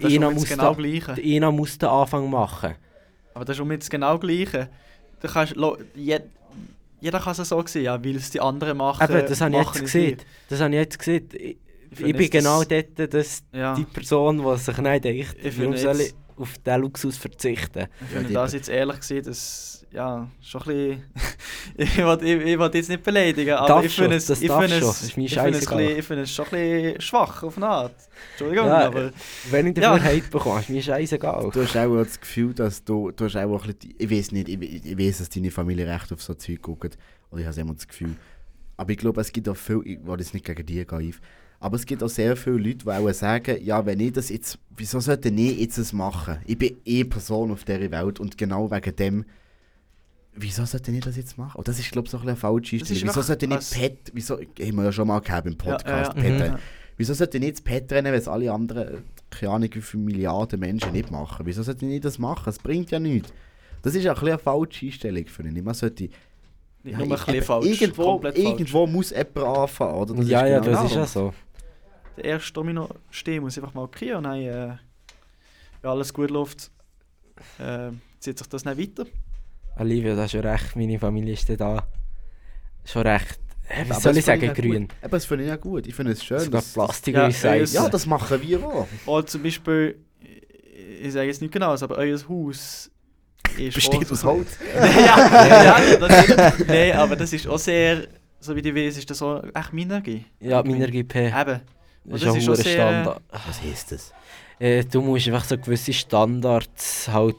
[0.03, 2.75] einer muss, genau da, muss den Anfang machen.
[3.35, 4.69] Aber das ist um jetzt genau Gleiche.
[5.21, 5.55] Du kannst,
[5.95, 6.21] je,
[7.01, 9.03] jeder kann es so sehen, ja, weil es die anderen machen.
[9.11, 10.19] Eben, das habe ich jetzt es gesehen.
[10.49, 11.29] Das habe ich jetzt gesehen.
[11.33, 11.57] Ich,
[11.99, 15.77] Ich bin genau das- dort dass Ja, die Person, die sich nicht denkt, Ich warum
[15.77, 17.79] soll ich auf diesen Luxus verzichten.
[17.79, 21.03] ich Ja, finde die- das jetzt ehrlich gesehen, das ja, schon ein bisschen.
[21.77, 24.43] ich will ich, ich will jetzt nicht beleidigen, aber ich finde es, ich schon, es,
[24.43, 25.23] ist ich finde es, bisschen-
[25.81, 27.95] ich es schon ein bisschen schwach auf eine Art.
[28.33, 29.11] Entschuldigung, Ja, aber.
[29.51, 29.95] Wenn ich Ja.
[29.97, 31.51] dafür Hate bekomme, ist mir scheißegal.
[31.51, 34.49] Du hast auch das Gefühl, dass du, du hast auch ein bisschen, ich weiß nicht,
[34.49, 36.97] ich, ich weiß, dass deine Familie recht auf so Zeug guckt,
[37.31, 38.15] oder ich habe immer das Gefühl.
[38.77, 41.15] Aber ich glaube, es gibt auch viele, ich will jetzt nicht gegen die gehen,
[41.59, 44.59] aber es gibt auch sehr viele Leute, die auch sagen, ja, wenn ich das jetzt,
[44.77, 46.37] wieso sollte ich jetzt das machen?
[46.45, 49.25] Ich bin eh Person auf dieser Welt und genau wegen dem,
[50.37, 51.57] wieso sollte ich das jetzt machen?
[51.59, 53.15] Und das ist, glaube ich, so ein bisschen eine falsche Das Einstellung.
[53.15, 56.23] Wieso sollte ich nicht Pet, wieso, haben wir ja schon mal gehabt im Podcast, ja,
[56.25, 56.53] ja.
[56.53, 56.59] Mhm.
[56.99, 60.03] Wieso sollte ich nicht das Pet rennen, wenn es alle anderen, keine Ahnung, wie viele
[60.03, 61.45] Milliarden Menschen nicht machen?
[61.45, 62.49] Wieso sollte ich nicht das machen?
[62.49, 63.33] Es bringt ja nichts.
[63.83, 65.63] Das ist auch ein bisschen eine falsche Einstellung für ihn.
[65.65, 66.15] Man sollte, Nicht
[66.85, 67.67] ja, nur ein ich- falsch.
[67.67, 68.47] Irgendwo, komplett falsch.
[68.49, 70.15] irgendwo muss jemand anfangen, oder?
[70.15, 71.35] Das ja, ja, genau das ist ja so.
[72.17, 74.77] Der erste Domino stehen muss einfach mal kriegen und dann, äh,
[75.83, 76.71] wenn alles gut läuft,
[77.59, 79.05] äh, zieht sich das nicht weiter.
[79.79, 81.87] Olivia, das hast schon recht, meine Familie ist da.
[82.85, 83.39] Schon recht.
[83.69, 84.83] Äh, Aber soll das ich finde sagen, ja grün?
[84.89, 84.97] gut.
[85.03, 85.87] Eben, das finde ich ja gut.
[85.87, 86.39] Ich finde es schön.
[86.39, 87.67] Sogar dass- Plastik Ja, recyceln.
[87.85, 88.87] Ja, das machen wir auch.
[89.07, 89.97] Oder zum Beispiel,
[91.03, 92.91] ich sage jetzt nicht genau, aber euer Haus
[93.59, 94.57] ist Besteht auch- aus Holz.
[94.77, 98.07] ja, ja, das ist, nein, aber das ist auch sehr,
[98.41, 100.25] so wie du weißt, ist das so echt Minergie.
[100.41, 101.27] Ja, Minergie-P.
[101.29, 101.61] Eben.
[102.05, 103.23] Das ist das ein ist hoher sehr- Standard.
[103.33, 104.13] Was heisst das?
[104.61, 107.35] Äh, du musst einfach so gewisse Standards halt.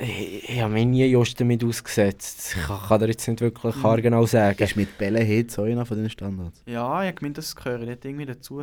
[0.00, 2.54] Ich, ich habe mich nie just damit ausgesetzt.
[2.56, 3.82] Ich kann, kann dir jetzt nicht wirklich Mhm.
[3.82, 4.62] haargenau sagen.
[4.62, 6.62] Ist mit Bällenhit so einer von den Standards?
[6.66, 8.62] Ja, ich meine, das gehört nicht irgendwie dazu.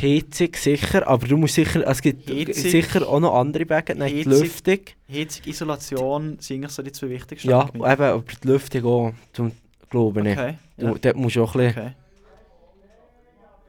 [0.00, 1.86] Die Heizung sicher, aber du musst sicher.
[1.86, 2.54] Es gibt Heizung.
[2.54, 3.94] sicher auch noch andere Wege.
[3.94, 4.32] Nein, die Heizung.
[4.32, 4.78] Lüftung.
[5.12, 7.50] Heizung, Isolation sind eigentlich so die zwei wichtigsten.
[7.50, 9.52] Ja, eben, aber die Lüftung auch, zum
[9.90, 10.38] Glauben ich.
[10.38, 10.54] Okay.
[10.78, 10.94] Du, Ja.
[10.94, 11.82] Dort musst du auch ein bisschen.
[11.82, 11.92] okay.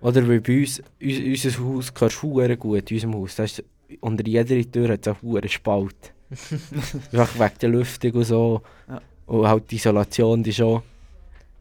[0.01, 3.35] Oder weil bei uns, uns unser Haus gehört hure gut, in unserem Haus.
[3.35, 3.63] Da ist,
[3.99, 6.13] unter jeder Tür hat es einen Spalt.
[7.11, 8.61] Einfach wegen der Lüftung und so.
[8.87, 9.01] Ja.
[9.27, 10.81] Und halt die Isolation, die ist schon...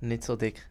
[0.01, 0.67] Nicht so dick.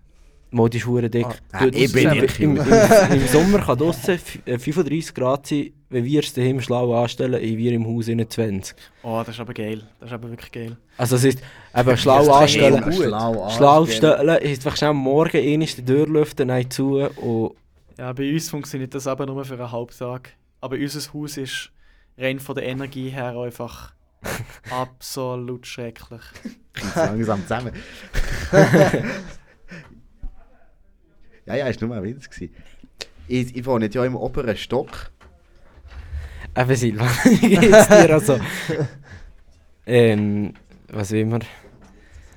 [0.51, 1.27] Modi ist hure dick.
[1.51, 1.65] Ah.
[1.65, 5.71] Ich bin im, nicht im, im, Im Sommer kann draussen f- äh, 35 Grad sein,
[5.89, 8.75] wenn wir es daheim schlau anstellen, haben wir im Haus innen 20.
[9.03, 9.83] Oh, das ist aber geil.
[9.99, 10.77] Das ist aber wirklich geil.
[10.97, 11.39] Also es ist
[11.77, 12.81] eben schlau ist anstellen.
[12.81, 12.95] gut.
[12.95, 14.13] Schlau, Schlau anstellen.
[14.17, 17.51] stellen, ist einfach schnell am Morgen einmal die Tür lüften, dann zu und
[17.99, 20.31] Ja, bei uns funktioniert das aber nur für einen Halbtag.
[20.61, 21.69] Aber unser Haus ist
[22.19, 23.93] rein von der Energie her einfach
[24.69, 26.21] absolut schrecklich.
[26.95, 27.73] Langsam zusammen.
[31.45, 32.29] ja, ja, ist nur mal Witz.
[32.29, 32.53] gewesen.
[33.27, 35.11] Ich, ich wohne ja im oberen Stock.
[36.57, 38.39] eben Silvan, wie geht's dir also?
[39.85, 40.53] ähm,
[40.89, 41.43] was will man?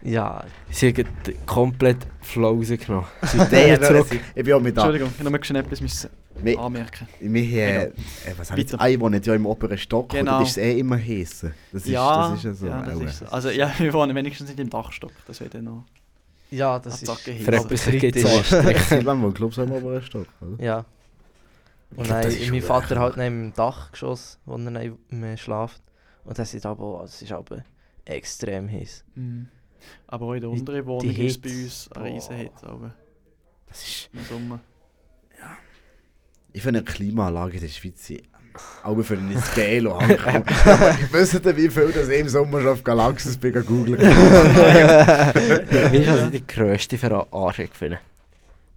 [0.05, 1.07] Ja, Sie haben
[1.47, 3.07] komplett Flow rausgenommen.
[3.23, 4.07] Sie sind Nein, zurück.
[4.11, 4.83] ich, ich bin auch mit da.
[4.83, 7.07] Entschuldigung, ich muss noch etwas müssen Wir, anmerken.
[7.21, 7.93] wir, äh, äh,
[8.37, 8.83] was habe ich jetzt?
[8.83, 10.11] Ich wohne ja im oberen Stock.
[10.11, 10.39] Genau.
[10.39, 11.47] Und ist es eh immer heiß.
[11.73, 12.67] Das ist, ja, das ist ja so.
[12.67, 13.33] ja, das auch, ist äh, so.
[13.33, 15.13] Also ja, wir wohnen wenigstens nicht im Dachstock.
[15.27, 15.85] Das wird dann noch
[16.51, 17.11] ja das ist...
[17.21, 17.65] Für heiß.
[17.65, 18.53] etwas gibt es kritisch.
[18.53, 18.83] Anstrich.
[18.83, 20.27] Silvan wohnt, glaube ich, so im oberen Stock.
[20.41, 20.63] Oder?
[20.63, 20.85] Ja.
[21.93, 25.83] Ich Und glaub, ist mein Vater halt neben dem Dachgeschoss, wo er neben mir schläft.
[26.25, 27.65] Und das ist aber, das ist aber
[28.05, 29.05] extrem heiß.
[29.15, 29.49] Mhm.
[30.07, 32.67] Aber auch in der Die- unteren Wohnung ist bei uns eine riesen Hitze.
[32.67, 32.95] Aber
[33.67, 34.61] Das ist, im Sommer.
[36.53, 38.13] Ich finde eine Klimaanlage in der Schweiz
[38.83, 40.45] auch für ein Scale ankommen.
[40.65, 44.07] Aber wisst ihr, wie viel das ich im Sommer schon auf Galaxis bin googeln du,
[46.07, 48.01] was ich die grösste Verarschung finde?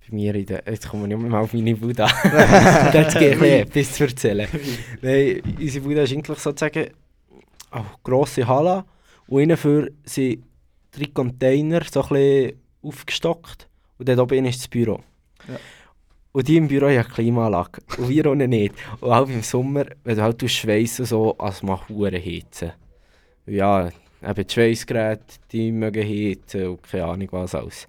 [0.07, 0.63] Bei mir in der...
[0.65, 2.07] Jetzt kommen wir nicht mehr auf meine Buddha.
[2.93, 4.47] Jetzt gehe ich ein bisschen etwas zu erzählen.
[5.01, 6.91] Nein, unsere Buddha ist eigentlich sozusagen
[7.71, 8.85] eine grosse Halle.
[9.27, 10.43] Und innen für sind
[10.91, 13.67] drei Container so ein bisschen aufgestockt.
[13.97, 15.01] Und dort oben ist das Büro.
[15.47, 15.55] Ja.
[16.35, 17.79] Und die im Büro haben Klimaanlage.
[17.97, 18.75] Und wir unten nicht.
[18.99, 22.73] Und auch im Sommer, wenn du halt schweissen so, als macht hure Hitze.
[23.45, 23.87] Ja,
[24.21, 27.87] eben die Schweissgeräte, die mögen heizen und keine Ahnung was alles.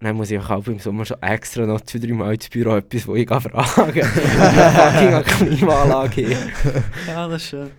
[0.00, 2.74] Und dann muss ich auch im Sommer schon extra noch zwei, drei Mal ins Büro
[2.74, 6.38] etwas, wo ich gehe fragen Fucking eine Klimaanlage hier.
[7.06, 7.70] Ja, das ist schön.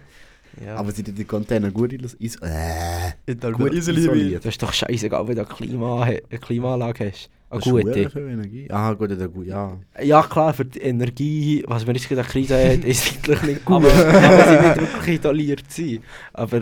[0.65, 0.77] Ja.
[0.77, 3.11] Aber sind die Container gut, is äh,
[3.51, 4.05] gut isoliert.
[4.05, 4.45] isoliert?
[4.45, 7.29] Das ist doch scheißegal, wenn du eine, Klima eine Klimaanlage hast.
[7.51, 8.09] Eine verdammt gute.
[8.09, 8.71] viel Energie.
[8.71, 9.79] Ah, gut, der gut, ja.
[10.01, 13.41] Ja klar, für die Energie, was wir jetzt gerade in der Krise haben, ist wirklich
[13.55, 13.77] nicht gut.
[13.85, 14.43] Aber- Aber
[14.75, 15.99] sie nicht wirklich isoliert sein.
[16.33, 16.61] Aber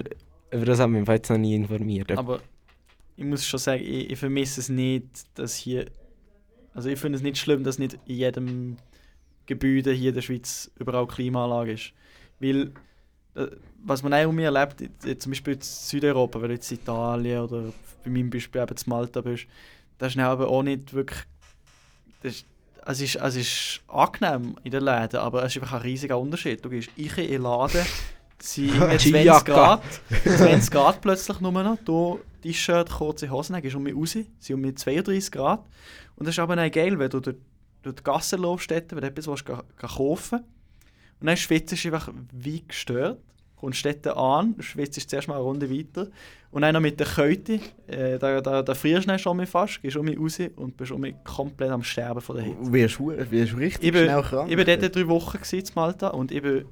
[0.51, 2.11] über das haben wir jetzt noch nie informiert.
[2.13, 2.39] Aber
[3.15, 5.85] ich muss schon sagen, ich, ich vermisse es nicht, dass hier.
[6.73, 8.77] Also ich finde es nicht schlimm, dass nicht in jedem
[9.45, 11.93] Gebäude hier in der Schweiz überall Klimaanlage ist.
[12.39, 12.71] Weil,
[13.35, 13.47] äh,
[13.83, 14.83] was man auch um mich erlebt,
[15.21, 17.73] zum Beispiel in Südeuropa, wenn du jetzt in Italien oder
[18.03, 19.47] bei meinem Beispiel eben zu Malta bist,
[19.99, 21.19] da ist aber auch nicht wirklich.
[22.23, 22.45] Das ist,
[22.85, 26.65] es, ist, es ist angenehm in den Läden, aber es ist einfach ein riesiger Unterschied.
[26.65, 27.85] Du gehst ich in den Laden,
[28.39, 29.51] irgendwie 20 Skijacke.
[29.51, 29.83] Grad,
[30.23, 31.77] 20 Grad plötzlich nur noch.
[31.85, 35.65] Du T-Shirt, kurze Hosen, dann gehst du um mich raus, sind um mich 32 Grad.
[36.15, 37.37] Und das ist aber auch geil, wenn du durch,
[37.81, 39.45] durch die Gasse läufst, wenn du etwas willst,
[39.77, 40.39] kaufen
[41.19, 43.19] Und dann schwitzt du einfach wie gestört.
[43.59, 46.07] Kommst dort an, schwitzt zuerst mal eine Runde weiter.
[46.51, 49.81] Und dann noch mit der Kälte, äh, da, da, da frierst du schon mal fast,
[49.81, 52.63] gehst um mich raus und bist um mich komplett am Sterben von der Hitze.
[52.63, 54.49] Du wirst, wirst richtig Ich bin, schnell krank.
[54.49, 56.65] ich bin dort drei Wochen in Malta und ich bin,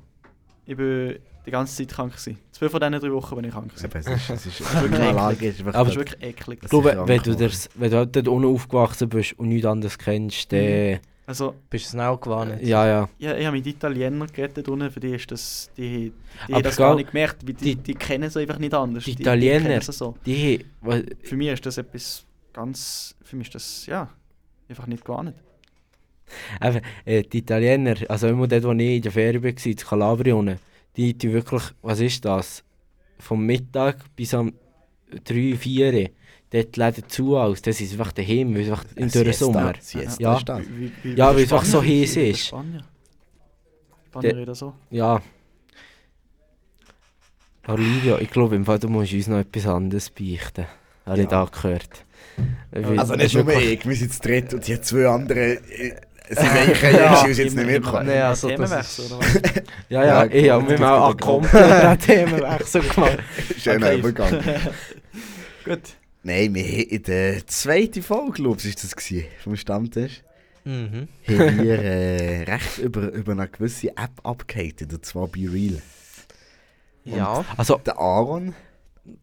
[0.66, 2.40] ich bin die ganze Zeit krank gewesen.
[2.52, 3.86] Zwei von diesen drei Wochen bin ich krank gewesen.
[3.86, 5.76] Eben, es ist, es ist, wirklich wirklich...
[5.76, 6.60] Aber Das ist wirklich eklig.
[6.64, 9.98] Ich glaube, wenn du, das, wenn du halt dort unten aufgewachsen bist und nichts anderes
[9.98, 11.00] kennst, dann...
[11.30, 12.62] Also, Bist du schnell gewarnt?
[12.64, 13.10] Ja, ja.
[13.20, 16.14] ja, ich habe mit Italienern geredet, unten, für die ist das, die,
[16.48, 19.04] die haben das gar nicht gemerkt, weil die, die- die, kennen es einfach nicht anders.
[19.04, 20.16] die Die- Italiener- Die kennen es so.
[20.26, 24.10] Die, was, Für mich ist das etwas ganz, für mich ist das, ja,
[24.70, 25.36] einfach nicht gewarnt.
[26.64, 30.60] Eben, äh, die Italiener, also immer dort, wo ich in der Ferien war, in Kalabrien,
[30.96, 32.64] die tun wirklich, was ist das?
[33.20, 34.54] Vom Mittag bis am
[35.26, 36.10] 3, 4 Uhr,
[36.52, 38.12] dort die Läden zu aus, das ist einfach
[38.56, 39.74] weil es einfach im Siesta, Sommer.
[39.80, 40.38] Siesta Ja.
[40.38, 40.62] ist das.
[40.70, 42.48] Wie, wie, Ja, weil es einfach so heiß ist.
[42.48, 42.84] Spanier.
[44.08, 44.74] Spanier Der- reden so.
[44.90, 45.22] Ja.
[47.68, 50.66] Olivia, ich glaube, im Fall, du musst uns noch etwas anderes beichten.
[51.06, 51.46] Habe ich Ja.
[51.46, 52.06] da gehört.
[52.72, 55.58] Weil- Also nicht ist nur ich, wir sind zu dritt und die zwei anderen...
[55.70, 55.96] äh,
[56.30, 57.66] Sie weichen ja, uns jetzt nicht
[58.06, 59.34] Nee, immer also das Themenwechsel, ist- oder was?
[59.90, 61.22] Ja, ja, Ja, ich habe mir einen gut.
[61.22, 63.18] kompletten Themenwechsel gemacht.
[63.58, 64.00] Schöner Okay.
[64.00, 64.44] Übergang.
[65.66, 65.80] Gut.
[66.28, 70.24] Nein, wir haben in der zweiten Folge, glaube ich, ist das gewesen, vom Stammtisch,
[70.66, 71.08] Mhm.
[71.26, 75.82] haben wir äh, recht über, über eine gewisse App abgehatet, und zwar Be Real.
[77.06, 77.46] Ja.
[77.56, 78.54] Also, Der Aaron,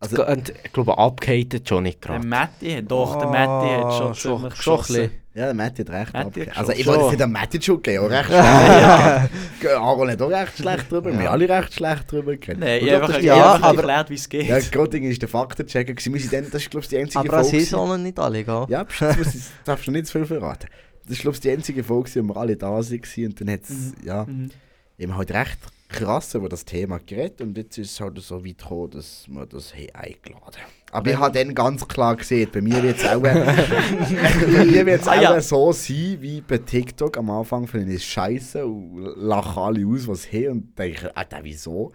[0.01, 2.27] Also- und, ich glaube, abgehatet schon nicht Der gerade.
[2.27, 4.95] Matti hat doch, der Matti hat schon Ah, schon, ziemlich schon ein geschossen.
[4.95, 5.11] bisschen.
[5.35, 6.13] Ja, der Matti hat recht.
[6.13, 6.53] Matti hat abgegeben.
[6.55, 8.27] schon- also ich wollte es am Matti schon geben, auch recht
[9.61, 9.75] schlecht.
[9.77, 12.59] Aaron hat auch recht schlecht drüber, wir haben alle recht schlecht drüber geredet.
[12.61, 14.47] Nein, ich habe einfach, ist ja, einfach aber- erklärt, wie es geht.
[14.49, 15.95] Ja, Grottingen war der Faktenchecker.
[15.95, 16.15] gewesen.
[16.15, 17.47] Wir sind dann, das ist, glaube ich, die einzige Aber Folge.
[17.47, 17.75] ist gewesen.
[17.75, 18.67] auch noch nicht alle, gell?
[18.69, 20.69] Ja, pst, das muss ich- darfst du nicht zu viel verraten.
[21.07, 23.01] Das ist, glaube ich, die einzige Folge, gewesen, wo wir alle da waren.
[23.27, 23.95] Und dann hat es, Mhm.
[24.05, 24.51] ja, Mhm.
[24.99, 27.41] Eben halt recht krass über das Thema geredet.
[27.41, 31.17] Und jetzt ist es halt so weit gekommen, dass wir das haben eingeladen Aber ich
[31.17, 35.23] habe dann ganz klar gesehen, bei mir wird es auch, bei mir wird's Ah, auch
[35.23, 35.41] ja.
[35.41, 37.17] so sein, wie bei TikTok.
[37.19, 41.25] Am Anfang finde ich es scheiße und lache alle aus, was her und denke, ah,
[41.25, 41.93] da wieso?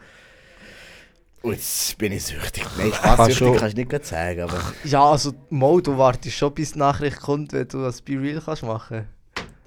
[1.42, 2.66] Und jetzt bin ich süchtig.
[2.78, 6.36] Nein, Spaß, Kannst süchtig schon- kannst du nicht sagen, aber Ja, also Mo, du wartest
[6.36, 9.08] schon, bis die Nachricht kommt, wenn du das Be Real kannst machen.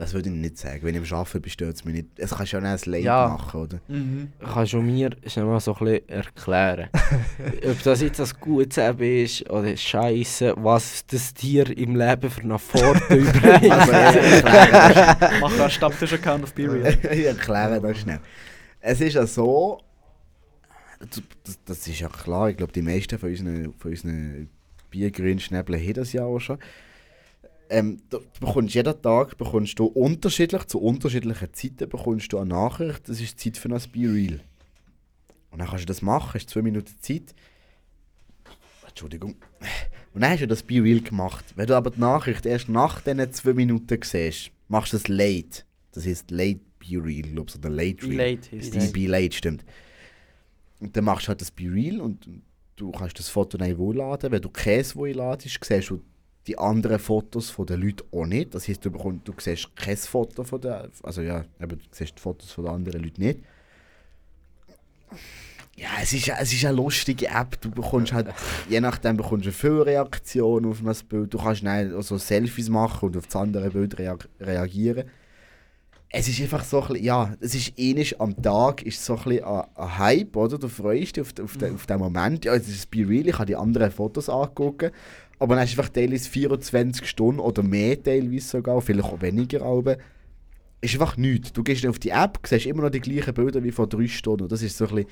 [0.02, 0.80] Das würde ich nicht sagen.
[0.82, 2.08] Wenn ich am Arbeiten bin, stört es mich nicht.
[2.16, 3.28] Es kannst du ja nicht ein Late Ja.
[3.28, 3.80] machen, oder?
[3.88, 4.32] Mhm.
[4.40, 6.88] Kannst du mir schnell mal so ein bisschen erklären,
[7.70, 12.40] ob das jetzt ein gutes Leben ist oder Scheiße, was das dir im Leben für
[12.42, 13.70] einen Vorteil bringt?
[13.72, 16.98] Also, das Mach einen Stammtisch-Account auf BeReal.
[17.12, 18.20] ich erkläre das schnell.
[18.80, 19.80] Es ist ja so,
[21.44, 24.48] das, das ist ja klar, ich glaube, die meisten von unseren, von unseren
[24.90, 26.58] biergrünen Schnäbeln haben das ja auch schon.
[27.72, 33.08] Ähm, du bekommst jeden Tag bekommst du unterschiedlich, zu unterschiedlichen Zeiten bekommst du eine Nachricht,
[33.08, 34.40] das ist Zeit für ein Be Real.
[35.50, 37.34] Und dann kannst du das machen, hast zwei Minuten Zeit.
[38.86, 39.36] Entschuldigung.
[40.12, 41.46] Und dann hast du das Be Real gemacht.
[41.56, 45.64] Wenn du aber die Nachricht erst nach diesen zwei Minuten siehst, machst du das late.
[45.92, 48.32] Das heißt Late Be Real, glaube ich, oder Late Real.
[48.32, 48.92] Late ist Die das.
[48.92, 49.64] Be Late, stimmt.
[50.78, 52.28] Und dann machst du halt das Be Real und
[52.76, 54.30] du kannst das Foto nicht hochladen.
[54.30, 56.02] Wenn du Käse hochladen siehst du
[56.46, 58.54] die anderen Fotos von den Leuten auch nicht.
[58.54, 62.16] Das heisst, du, bekommst, du siehst kein Foto von den, also ja, eben, du siehst
[62.16, 63.40] die Fotos von den anderen Leuten nicht.
[65.76, 67.60] Ja, es ist, es ist eine lustige App.
[67.60, 68.28] Du bekommst halt,
[68.68, 71.32] je nachdem bekommst du viele Reaktionen auf das Bild.
[71.32, 75.08] Du kannst dann auch so Selfies machen und auf das andere Bild rea reagieren.
[76.14, 79.22] Es ist einfach so ein bisschen, ja, es ist ähnlich am Tag, ist so ein
[79.24, 80.58] bisschen ein, ein Hype, oder?
[80.58, 82.44] Du freust dich auf, auf, den, auf den Moment.
[82.44, 84.90] Ja, es ist Be Real, ich habe die anderen Fotos angucken.
[85.42, 89.62] Aber dann hast du einfach teilweise 24 Stunden oder mehr teilweise sogar, vielleicht auch weniger
[89.62, 89.96] aber
[90.80, 91.52] ist einfach nichts.
[91.52, 94.44] Du gehst auf die App, siehst immer noch die gleichen Bilder wie vor drei Stunden.
[94.44, 95.10] Und das ist so ein bisschen,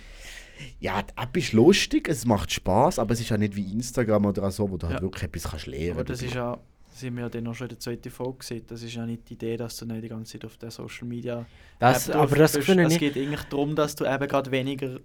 [0.78, 4.26] ja, die App ist lustig, es macht Spaß, aber es ist ja nicht wie Instagram
[4.26, 5.02] oder so, wo du halt Ja.
[5.02, 6.58] wirklich etwas kannst lernen Aber das ist ja,
[6.92, 9.06] das haben wir ja dann auch schon in der zweiten Folge gesehen, das ist ja
[9.06, 11.46] nicht die Idee, dass du nicht die ganze Zeit auf der Social Media
[11.78, 12.68] Das, App aber das bist.
[12.68, 14.98] Es geht eigentlich darum, dass du eben gerade weniger,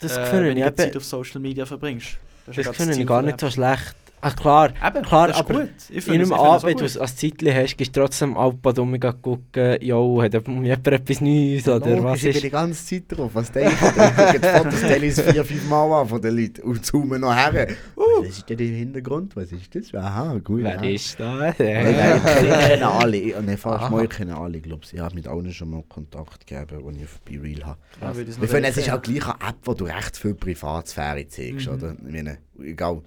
[0.00, 2.18] Das äh, weniger Zeit auf Social Media verbringst.
[2.46, 3.94] Das gerade finde ich gar nicht so schlecht.
[4.20, 5.70] Ah, klar, Eben, klar, das ist aber gut.
[5.90, 9.78] Ich in einem Abend, wenn du als Zeitchen hast, gehst du trotzdem Alpha Omega gucken,
[9.80, 12.42] jo, hat jemand etwas Neues oder Logisch, was ich bin ist...
[12.44, 13.30] die ganze Zeit drauf.
[13.34, 13.80] Was denke ich?
[13.80, 17.34] Ich gucke die Fotos teilweise vier, fünf Mal an von den Leuten und zoomen noch
[17.34, 17.68] her.
[17.94, 19.36] Was ist denn im Hintergrund?
[19.36, 19.94] Was ist das?
[19.94, 20.62] Aha, gut.
[20.64, 20.90] Wer ja.
[20.90, 21.34] ist da?
[21.36, 23.42] Nein, ich kenne alle.
[23.42, 24.94] Nein, fast mal, ich kenne alle, glaube ich.
[24.94, 27.78] Ich habe mit allen schon mal Kontakt gegeben, als ich auf Be Real habe.
[28.00, 31.68] Ja, ich finde, es ist auch gleich eine App, wo du recht viel Privatsphäre zeigst,
[31.68, 31.72] Mhm.
[31.74, 31.92] oder?
[32.04, 33.02] Ich meine, egal.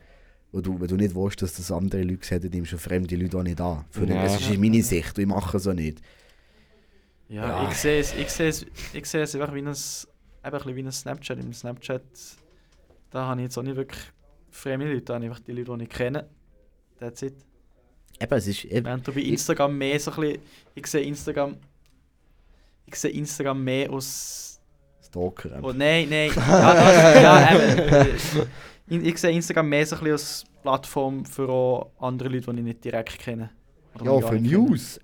[0.52, 3.16] Wo du, wenn du nicht weißt, dass das andere Leute sehen, dann nimmst du fremde
[3.16, 3.86] Leute auch nicht an.
[3.90, 4.24] Für Ja.
[4.24, 6.02] Das ist in meine Sicht, und ich mache es so nicht.
[7.30, 7.70] Ja, Ja.
[7.72, 9.74] ich sehe es, ich sehe es, ich sehe es einfach wie ein, eben
[10.44, 11.40] ein bisschen wie ein Snapchat.
[11.40, 12.02] Im Snapchat,
[13.12, 14.02] da habe ich jetzt auch nicht wirklich
[14.50, 16.28] fremde Leute, da habe ich einfach die Leute, die ich kenne.
[17.00, 17.36] That's it.
[18.20, 18.66] Eben, es ist...
[18.66, 20.40] Eben, Während du bei Instagram mehr so ein bisschen,
[20.76, 21.56] ich sehe Instagram,
[22.86, 24.60] ich sehe Instagram mehr aus,
[25.08, 25.60] Stalker.
[25.64, 28.48] oh nein, nein, ja, das, ja eben,
[28.92, 32.58] ich, ich sehe Instagram mehr so ein bisschen als Plattform für auch andere Leute, die
[32.60, 33.50] ich nicht direkt kenne.
[34.04, 34.66] Ja, für nicht kenne.
[34.70, 35.00] News.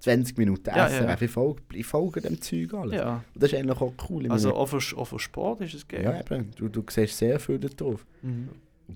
[0.00, 1.22] 20 Minuten Ja, SRF, ja, ja.
[1.22, 2.94] Ich, folge, ich folge dem Zeug alles.
[2.96, 4.30] Ja, Und das ist eigentlich auch cool.
[4.32, 6.02] Also auch für, auch für Sport ist es geil.
[6.02, 8.04] ja, eben, du, du siehst sehr viel da drauf.
[8.22, 8.48] Mhm.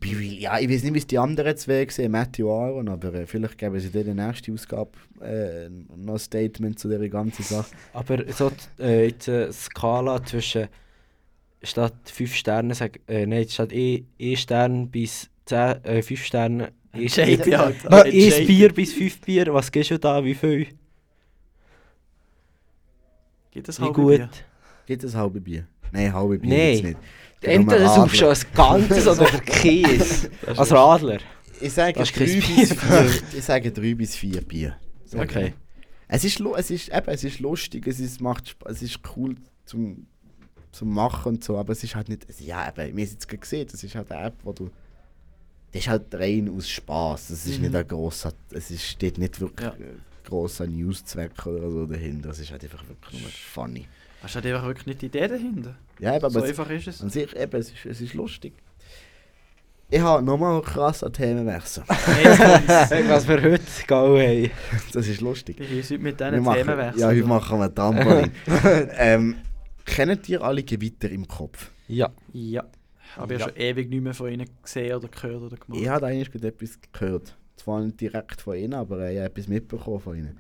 [0.02, 3.56] Ja, ich weiß nicht, wie es die anderen zwei sehen, Matthew Aaron, aber äh, vielleicht
[3.56, 4.90] geben sie in der nächsten Ausgabe
[5.22, 7.70] äh, noch ein Statement zu dieser ganzen Sache.
[7.94, 10.66] Aber so äh, jetzt eine Skala zwischen
[11.66, 16.72] statt 5 Sternen, sag, äh, nein, statt 1 Stern bis 10, äh, 5 Sterne.
[16.92, 17.86] Ein JP halt.
[17.92, 18.46] 1 JP.
[18.46, 20.68] Bier bis 5 Bier, was gibst du da, wie viel?
[23.50, 24.16] Gibt es Wie halbe gut?
[24.16, 24.30] Bier?
[24.86, 25.66] Gibt es halbe Bier?
[25.92, 26.98] Nein, halbe Bier gibt's nicht.
[27.42, 28.76] Entweder Nur suchst du Radler.
[28.76, 30.30] ein ganzes oder Käse.
[30.46, 31.18] Als Radler.
[31.60, 32.66] Ich sage Das ist drei bis Bier.
[32.66, 33.22] vier.
[33.38, 34.76] Ich sage drei bis vier Bier.
[35.14, 35.54] Okay.
[36.08, 40.06] Es ist, es ist, eben, es ist lustig, es ist, macht, es ist cool zum,
[40.76, 43.28] zum Machen und so, aber es ist halt nicht, ja eben, wir haben es jetzt
[43.28, 44.70] gesehen, das ist halt eine App, wo du,
[45.72, 47.66] das ist halt rein aus Spaß, es ist Mhm.
[47.66, 49.74] nicht ein grosser, es ist, steht nicht wirklich Ja.
[50.24, 53.86] grosser News-Zweck oder so dahinter, es ist halt einfach wirklich nur funny.
[54.22, 55.76] Hast du halt einfach wirklich nicht die Idee dahinter?
[55.98, 57.02] Ja, eben, so aber es, einfach ist es.
[57.02, 58.52] an sich, eben, es ist, es ist lustig.
[59.88, 61.84] Ich habe nochmal krass an Themenwechsel.
[61.88, 64.82] Was wir heute geil haben.
[64.92, 65.60] Das ist lustig.
[65.60, 66.98] Uns heute mit diesen machen, Themen wechseln.
[67.00, 68.32] ja, heute machen wir Trampolin.
[68.98, 69.36] ähm,
[69.86, 71.70] kennt ihr alle Gewitter im Kopf?
[71.88, 72.12] Ja.
[72.32, 72.64] Ja.
[73.16, 73.46] Aber ich Ja.
[73.46, 75.80] habe schon ewig nicht mehr von ihnen gesehen oder gehört oder gemacht.
[75.80, 77.36] Ich habe eigentlich etwas gehört.
[77.56, 80.38] Zwar nicht direkt von ihnen, aber ich habe etwas mitbekommen von ihnen.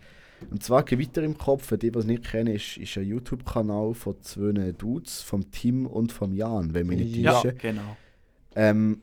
[0.50, 3.94] Und zwar Gewitter im Kopf, für die, die es nicht kennen, ist, ist ein YouTube-Kanal
[3.94, 7.96] von zwei Dudes, vom Tim und vom Jan, wenn mich nicht ja, genau.
[8.54, 9.00] Ähm,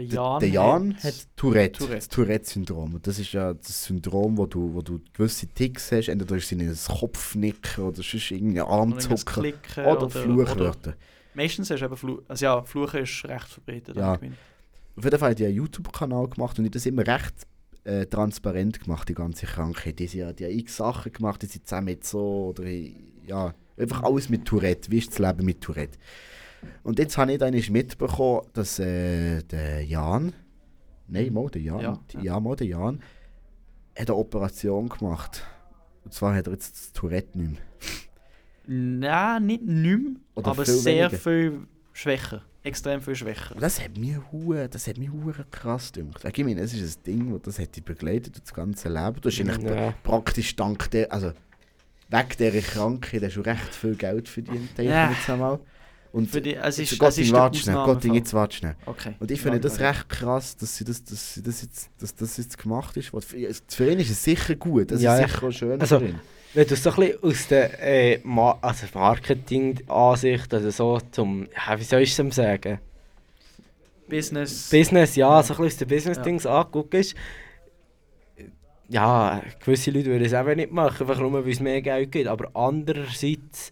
[0.00, 1.96] Der Jan, der Jan hat Tourette, Tourette.
[1.96, 2.94] das Tourette-Syndrom.
[2.94, 6.44] Und das ist ja das Syndrom, wo du, wo du gewisse Ticks hast, entweder ist
[6.44, 10.94] es in ein Kopfnicken oder sonst irgendein oder Armzucken Klicken oder, oder, Fluchwörter.
[11.34, 12.22] Meistens ist eben Fluch.
[12.28, 13.96] Also ja, Fluchen ist recht verbreitet.
[13.96, 14.14] Ja.
[14.14, 14.30] ich.
[14.96, 17.34] Auf jeden Fall hat die einen YouTube-Kanal gemacht und die das immer recht
[17.84, 19.98] äh, transparent gemacht, die ganze Krankheit.
[19.98, 22.64] Die, sind ja, x Sachen gemacht, die sind zusammen mit so oder
[23.26, 24.90] ja, einfach alles mit Tourette.
[24.90, 25.98] Wie ist das Leben mit Tourette?
[26.82, 30.32] Und jetzt habe ich dann mitbekommen, dass äh, der Jan,
[31.08, 32.40] nein, mal der Jan, Ja, ja, ja.
[32.40, 33.00] mal der Jan,
[33.98, 35.42] hat eine Operation gemacht.
[36.04, 37.60] Und zwar hat er jetzt das Tourette nicht mehr.
[38.66, 41.18] Nein, nicht nicht mehr, Oder aber viel sehr weniger.
[41.18, 41.58] viel
[41.92, 42.42] schwächer.
[42.62, 43.54] Extrem viel schwächer.
[43.54, 46.22] Und das hat mir hure, das hat mir hure krass gedacht.
[46.38, 49.18] Ich meine, es ist ein Ding, das hat dich begleitet das ganze Leben.
[49.20, 49.94] Du hast eigentlich Ja.
[50.02, 51.32] praktisch dank der, also
[52.10, 55.10] wegen dieser Krankheit hast du recht viel Geld verdient, denke Ja.
[55.10, 55.58] ich jetzt einmal.
[56.12, 58.58] Und Für die, es ist, Gott, es ist in der Watsch schnell, Gott, jetzt Watsch
[58.58, 58.74] schnell.
[58.86, 59.14] Okay.
[59.20, 59.90] Und ich finde Ja, das ja.
[59.90, 63.12] recht krass, dass, sie das, dass, sie das, jetzt, dass das jetzt gemacht ist.
[63.14, 63.36] Was Für,
[63.68, 65.28] für ihn ist es sicher gut, das Ja, ist ja.
[65.28, 66.02] sicher auch schön Also.
[66.52, 71.46] Wenn du es so ein bisschen aus der äh, Ma also Marketing-Ansicht, also so zum,
[71.54, 72.80] ja, wie soll ich es sagen?
[74.08, 74.68] Business.
[74.68, 77.14] Business, ja, so ein bisschen aus den Business-Dings anguckst.
[78.88, 82.26] Ja, gewisse Leute würden es eben nicht machen, einfach nur, weil es mehr Geld gibt.
[82.26, 83.70] Aber andererseits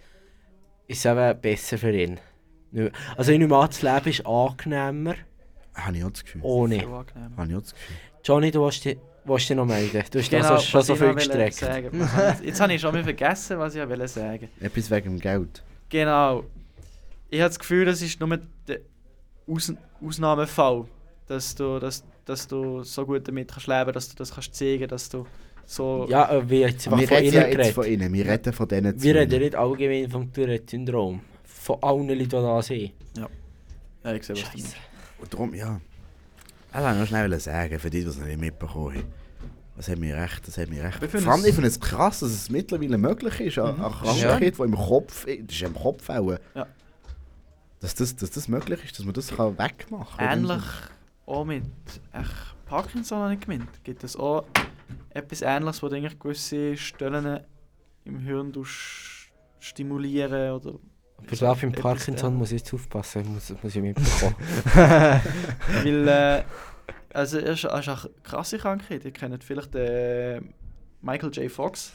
[0.86, 2.20] ist es eben besser für ihn.
[2.72, 5.14] Nö- Also ich nehme an, das Leben ist angenehmer
[5.74, 6.40] Habe ich auch das Gefühl.
[6.44, 6.80] ohne.
[6.82, 7.96] Habe ich auch das Gefühl.
[8.24, 10.02] Johnny, du willst dich, willst dich noch melden.
[10.10, 11.62] Du hast Genau, also schon so viel gestreckt.
[12.42, 14.48] Jetzt habe ich schon mal vergessen, was ich wollte sagen.
[14.60, 15.62] Etwas wegen dem Geld.
[15.88, 16.44] Genau.
[17.30, 18.80] Ich habe das Gefühl, das ist nur der
[19.46, 19.72] Aus
[20.04, 20.84] Ausnahmefall,
[21.26, 24.88] dass du, dass, dass du so gut damit kannst leben dass du das kannst zeigen,
[24.88, 25.26] dass du
[25.66, 26.06] so...
[26.08, 29.14] Ja, äh, wie jetzt Wir von reden jetzt von ihnen, wir reden von denen Wir
[29.14, 31.20] reden nicht allgemein vom Tourette-Syndrom.
[31.60, 32.92] Von allen Leuten, die da sind.
[34.04, 34.76] Ja, ich sehe, was Scheiße.
[35.18, 35.80] Und darum, ja.
[36.70, 39.04] Ich wollte noch schnell sagen, für die, die es noch nicht mitbekommen haben.
[39.76, 40.98] Das hat mich recht, das hat mich recht.
[40.98, 43.94] Finden Vor allem, es- ich finde es krass, dass es mittlerweile möglich ist, eine, eine
[43.94, 46.66] Krankheit, die im Kopf, das ist ja im Kopf auch, Ja.
[47.80, 50.38] dass, das, dass das möglich ist, dass man das kann wegmachen kann.
[50.38, 50.62] Ähnlich
[51.26, 51.64] auch mit
[52.12, 53.68] ach, Parkinson habe ich gemeint.
[53.84, 54.44] Gibt es auch
[55.10, 57.40] etwas Ähnliches, wo du eigentlich gewisse Stellen
[58.04, 58.52] im Hirn
[59.60, 60.74] stimulieren oder...
[61.18, 64.34] Beim etwas Parkinson muss ich jetzt aufpassen, muss, muss ich mitbekommen.
[65.84, 66.42] Weil, äh,
[67.12, 69.04] also es ist, ist eine krasse Krankheit.
[69.04, 70.54] Ihr kennt vielleicht den
[71.02, 71.50] Michael J.
[71.50, 71.92] Fox.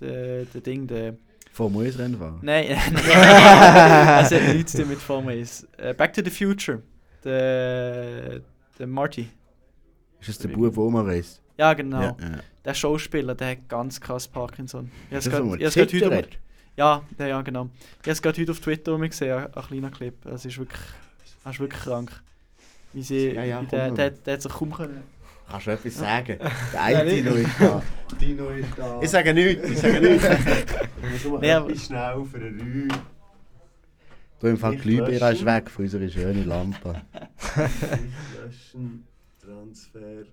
[0.00, 1.16] Der, Ding, der...
[1.52, 2.38] Formel 1 Rennen fahren.
[2.42, 3.04] Nein, nein.
[4.22, 5.66] es hat nichts mit Formel 1.
[5.78, 6.82] Äh, Back to the Future.
[7.24, 8.40] Der,
[8.78, 9.28] der Marty.
[10.20, 11.40] Ist das der Bub, der rumreist?
[11.58, 12.00] Ja, genau.
[12.00, 12.38] Ja, ja.
[12.64, 14.90] Der Schauspieler, der hat ganz krass Parkinson.
[15.10, 16.45] Ich Ist habe das es so gerade- ein ich habe es gerade heute...
[16.76, 17.70] Ja, ja, ja, genau.
[17.74, 20.14] Ich habe es gerade heute auf Twitter rum gesehen, ein, ein kleiner Clip.
[20.26, 20.80] Es ist wirklich,
[21.44, 22.12] es ist wirklich krank.
[22.92, 25.02] Wie sie, Ja, ja, wie der, der, der hat sich kaum können.
[25.48, 26.38] Kannst du etwas sagen?
[26.72, 27.82] Der eine Dino ist da.
[28.20, 29.00] Dino ist da.
[29.00, 30.26] Ich sage nichts, ich sage nichts.
[31.06, 32.88] Ich muss nur schnell für einen Rü.
[34.40, 37.00] Du, im Fall Glühbirne ist weg von unserer schönen Lampe.
[37.54, 39.06] Löschen,
[39.40, 40.24] Transfer.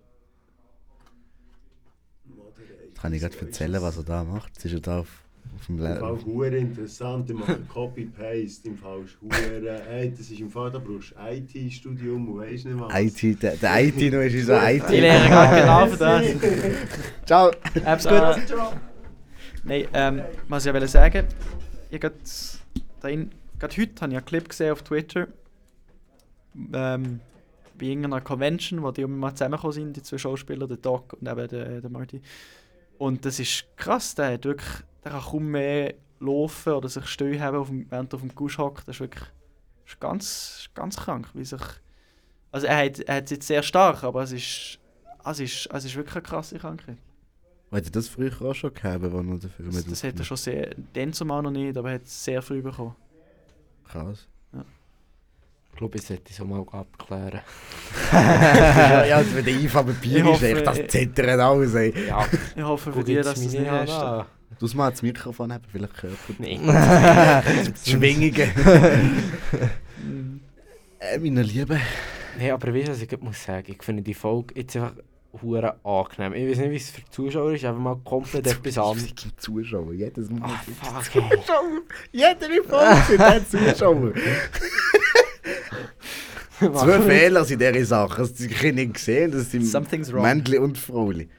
[2.25, 2.61] Moderate.
[2.87, 4.53] Jetzt kann ich gerade erzählen, was er da macht.
[4.55, 5.22] Jetzt ist er da auf,
[5.63, 10.39] auf dem Im Fall hure interessant, ich mache Copy-Paste, im Fall hure, hey, das ist
[10.39, 12.93] im Fall, da brauchst du IT-Studium und weisst nicht was.
[12.93, 14.89] IT, der, der IT-Dino ist unser Die IT.
[14.89, 16.25] Lehrer gerade genau für das.
[17.25, 17.51] Ciao!
[17.85, 18.57] Hab's gut.
[19.63, 21.27] Nein, ähm, was ich wollte sagen,
[21.89, 22.15] ich gerade
[23.01, 25.27] heute habe ich einen Clip gesehen auf Twitter,
[26.73, 27.21] ähm,
[27.79, 31.47] bei irgendeiner Convention, wo die mal zusammengekommen sind, die zwei Schauspieler, der Doc und eben
[31.47, 32.21] der, der Marty.
[32.97, 37.39] Und das ist krass, der hat wirklich, der kann kaum mehr laufen oder sich still
[37.39, 38.87] haben, auf dem, während er auf dem Gusch hockt.
[38.87, 39.23] Das ist wirklich
[39.85, 41.61] das ist ganz, ganz krank, wie sich...
[42.51, 44.79] Also er hat, er hat es jetzt sehr stark, aber es ist,
[45.25, 46.97] es ist, es ist wirklich eine krasse Krankheit.
[47.71, 50.37] Hat er das früher auch schon gehabt, wo er dafür Das, das hat er schon
[50.37, 52.95] sehr, den zumal noch nicht, aber er hat es sehr früh bekommen.
[53.87, 54.27] Krass.
[55.73, 57.41] Ich glaube, ich sollte es auch mal abklären.
[58.11, 62.07] ja, ja, wenn der Einfall Ich Papier ist, das zittert alles, ey.
[62.07, 63.89] Ja, Ich hoffe für dich, dass du es nicht hast.
[63.89, 64.25] an.
[64.59, 66.65] Du musst mal das Mikrofon haben, vielleicht hört Nein.
[66.65, 67.43] man
[67.85, 68.51] Schwingungen.
[70.99, 71.81] Äh, meine Lieben,
[72.37, 73.71] Nee, aber weißt du, was ich gerade muss sagen?
[73.71, 74.93] Ich finde die Folge jetzt einfach
[75.41, 76.33] hure angenehm.
[76.33, 79.13] Ich weiß nicht, wie es für die Zuschauer ist, einfach mal komplett etwas anderes.
[79.37, 80.49] Zuschauer, jedes Mal.
[80.49, 80.61] Ah,
[81.01, 81.03] fuck.
[81.03, 81.81] Zuschauer!
[82.11, 84.13] Jede Folge sind Zuschauer.
[86.59, 88.17] Zwei Fehler sind diese Sachen.
[88.19, 89.31] Das habe ich nicht gesehen.
[89.31, 90.13] Das sind.
[90.13, 91.29] Männli und Frauli.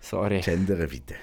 [0.00, 0.40] Sorry.
[0.40, 1.14] Gendern bitte.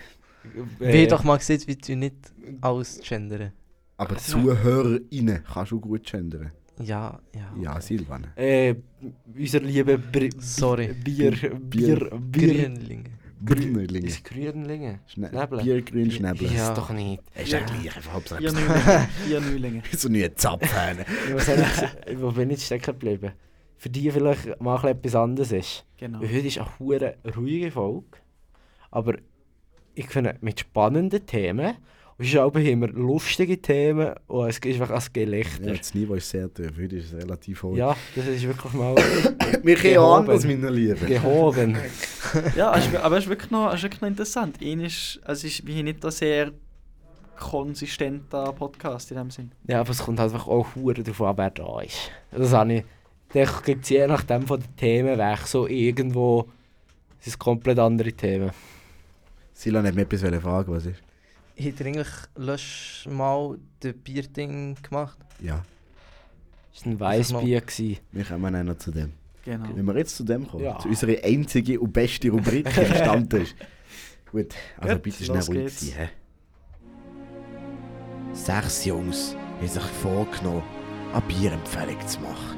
[0.79, 2.15] Äh, Wie doch mal gesehen, wie du nicht
[2.61, 3.51] alles gendern.
[3.97, 6.51] Aber Also- ZuhörerInnen kannst du gut gendern.
[6.81, 7.53] Ja, ja.
[7.61, 8.27] Ja, Silvan.
[8.37, 8.75] Äh,
[9.37, 10.93] unser lieber Br Sorry.
[10.93, 13.09] Bier, Bier, Bier, Grünlinge.
[13.43, 14.07] Grünlinge.
[14.07, 14.99] Ist Grünlinge?
[15.07, 15.61] Schnäble?
[15.61, 16.47] Biergrün Schnäble.
[16.47, 16.69] Ja.
[16.69, 17.21] Ist doch nicht.
[17.35, 19.07] Ist ja gleich, einfach Hauptsache etwas- Neulinge.
[19.25, 19.81] Vier Neulinge.
[19.97, 21.05] so nie Zapfen.
[22.17, 23.31] Wo bin ich stecken geblieben?
[23.77, 25.85] Für die vielleicht mal etwas anderes ist.
[25.97, 26.19] Genau.
[26.21, 28.07] Weil Heute ist eine hure ruhige Folge.
[28.91, 29.15] Aber
[29.99, 31.75] ich finde, mit spannenden Themen.
[32.17, 34.13] Und es ist auch immer lustige Themen.
[34.27, 35.73] Und es ist einfach ein Ja, Gelächter.
[35.73, 36.71] das Niveau ist sehr tief.
[36.77, 37.75] Heute ist es relativ hoch.
[37.75, 38.95] Ja, das ist wirklich mal
[39.63, 41.05] Wir auch anders, meine Lieben.
[41.05, 41.77] gehoben.
[42.55, 44.61] Ja, es aber es ist wirklich noch, es ist wirklich noch interessant.
[44.61, 46.51] Ihn ist, es ist wie nicht ein sehr
[47.37, 49.51] konsistenter Podcast in dem Sinn.
[49.67, 52.11] Ja, aber es kommt halt einfach auch hure darauf an, wer da ist.
[52.31, 52.83] Das habe ich.
[53.33, 56.47] Da gibt es je nachdem von den Themen weg so irgendwo.
[57.21, 58.51] Es ist komplett andere Themen.
[59.59, 61.01] Silan hat mir etwas fragen, was ist?
[61.59, 62.07] Hat er eigentlich
[62.37, 65.17] letztes Mal das Bierding gemacht?
[65.41, 65.65] Ja,
[66.73, 67.61] Es war ein Weißbier.
[68.13, 69.11] wir kommen auch noch zu dem.
[69.43, 69.67] Genau.
[69.75, 70.79] Wenn wir jetzt zu dem kommen, Ja.
[70.79, 73.53] zu unserer einzigen und besten Rubrik im Stammtisch.
[74.31, 75.91] Gut, also Gut, bitte schnell ruhig geht's.
[75.91, 76.09] sein.
[78.31, 80.63] Sechs Jungs haben sich vorgenommen,
[81.11, 82.57] eine Bierempfehlung zu machen.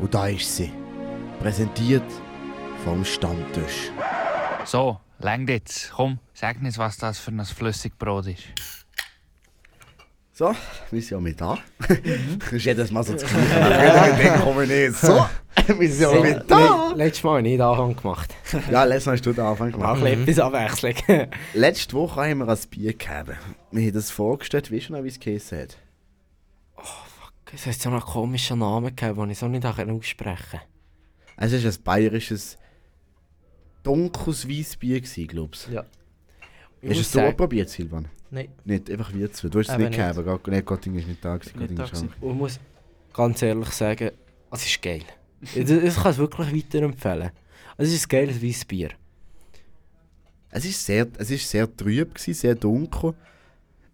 [0.00, 0.70] Und da ist sie.
[1.40, 2.04] Präsentiert
[2.84, 3.90] vom Stammtisch.
[4.64, 5.92] So, längt jetzt.
[5.92, 8.44] Komm, sag uns, was das für ein Flüssigbrot ist.
[10.32, 10.54] So,
[10.92, 11.58] wir sind ja mit da.
[11.78, 14.22] das ist jedes Mal so das Gleiche.
[14.22, 14.96] Dann kommen wir nicht.
[14.96, 15.26] So,
[15.66, 16.90] wir sind ja mit da.
[16.90, 18.36] Le letztes Mal habe ich den Anfang gemacht.
[18.70, 20.00] Ja, letztes Mal hast du den Anfang gemacht.
[20.00, 21.26] ein bisschen etwas Abwechslung.
[21.54, 23.36] Letzte Woche haben wir ein Bier gegeben.
[23.72, 25.76] Wir haben das vorgestellt, weißt du noch, wie es geheißen hat?
[27.52, 30.60] Es hat so einen komischen Namen gegeben, den ich so nicht aussprechen kann.
[31.36, 32.58] Es war ein bayerisches
[33.88, 35.68] dunkles Weissbier, glaube ich.
[35.72, 35.84] Ja.
[36.80, 38.06] Ich Hast du es so sagen, probiert, Silvan?
[38.30, 38.48] Nein.
[38.64, 39.48] Nicht, einfach wir zwei.
[39.48, 40.06] Du hast es Eben nicht nicht.
[40.08, 40.24] gegeben.
[40.26, 41.36] Gott- Nein, Gotting ist nicht da.
[41.36, 42.10] Gewesen, Nicht Gotting da ist gewesen.
[42.10, 42.22] krank.
[42.32, 42.60] ich muss
[43.12, 44.10] ganz ehrlich sagen,
[44.50, 45.02] es ist geil.
[45.40, 47.30] Ich, ich kann es wirklich weiterempfehlen.
[47.76, 48.90] Es ist ein geiles Weissbier.
[50.50, 53.14] Es ist sehr, es ist sehr trüb, gewesen, sehr dunkel.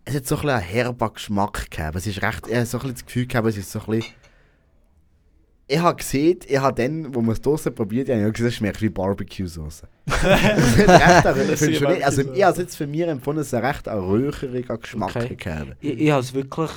[0.04, 1.96] Es hat so ein bisschen einen herben Geschmack gehabt.
[1.96, 4.12] Es ist recht, ich so ein bisschen das Gefühl gehabt, es ist so ein bisschen...
[5.66, 8.48] Ich habe gesehen, ich habe dann, wo wir es draussen probiert haben, ich habe gesehen,
[8.48, 9.82] es schmeckt wie Barbecue-Sauce.
[10.06, 15.16] also ich habe es jetzt für mich empfunden, es ist ein recht ein röcheriger Geschmack
[15.16, 15.36] Okay.
[15.36, 15.76] gehabt.
[15.80, 16.70] Ich, ich habe es wirklich.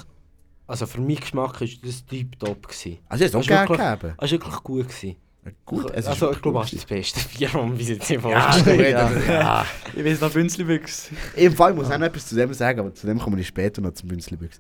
[0.67, 2.67] Also für meinen Geschmack war das tiptop.
[2.67, 2.97] gewesen.
[3.07, 4.13] Also ich habe es auch Das ist gerne wirklich- gegeben.
[4.17, 4.87] Es war wirklich gut.
[4.87, 5.15] Gewesen.
[5.65, 7.87] Gut, es ist also wirklich ich glaube, es ist das beste Bier, das wir bis
[7.89, 9.15] jetzt nicht Ja, vorgestellt du haben.
[9.15, 9.65] redest- ja.
[9.95, 11.09] Ich weiß noch Bünzli-Büchs.
[11.37, 13.45] Im Fall muss ich auch noch etwas zu dem sagen, aber zu dem kommen wir
[13.45, 14.59] später noch zum Bünzlibüchs.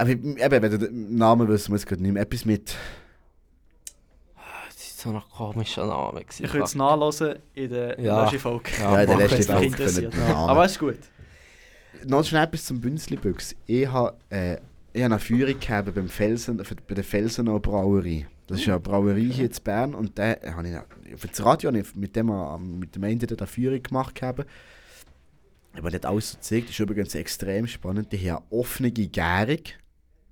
[0.00, 2.22] Aber eben, wenn du den Namen wissen, muss gerade nicht mehr.
[2.22, 2.74] Etwas mit.
[4.34, 6.20] Das war so ein komischer Name.
[6.24, 6.44] gewesen.
[6.44, 8.22] Ich würde es nachlesen in der Ja.
[8.22, 8.70] letzten Folge.
[8.78, 9.48] Ja, Ja, der mach letzte es.
[9.60, 10.22] Mich Folge können den.
[10.34, 10.98] Aber es ist gut.
[12.06, 13.54] Noch schnell etwas zum Bünzlibüchs.
[13.66, 14.54] Ich habe äh,
[14.92, 18.26] ich habe eine Führung gehabt beim Felsen, bei der Felsenau Brauerei.
[18.46, 21.68] Das ist ja eine Brauerei hier in Bern und da habe ich für das Radio
[21.68, 22.26] habe ich mit dem
[22.78, 24.46] mit dem Ende eine Führung gemacht gehabt.
[25.76, 26.64] Aber nicht alles so gezeigt.
[26.68, 28.10] Das ist übrigens extrem spannend.
[28.12, 29.58] Die haben eine offene Gärung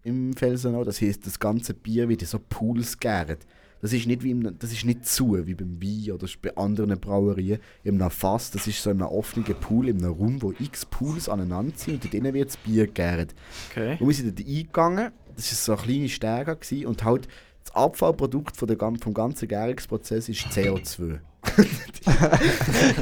[0.08, 0.84] im Felsenau.
[0.84, 3.46] Das heisst, das ganze Bier wird in so Pools gärt.
[3.80, 6.98] Das ist nicht wie im, das ist nicht zu, wie beim Wein oder bei anderen
[6.98, 7.60] Brauerien.
[7.84, 11.28] In einem Fass, das ist so ein offener Pool in einem Raum, wo x Pools
[11.28, 13.34] aneinander sind und drinnen wird das Bier gärt.
[13.70, 13.96] Okay.
[14.00, 17.28] Und wir sind dort eingegangen, das war so eine kleine Stege gewesen, und halt
[17.64, 21.20] das Abfallprodukt von der, vom ganzen Gärungsprozess ist CO2.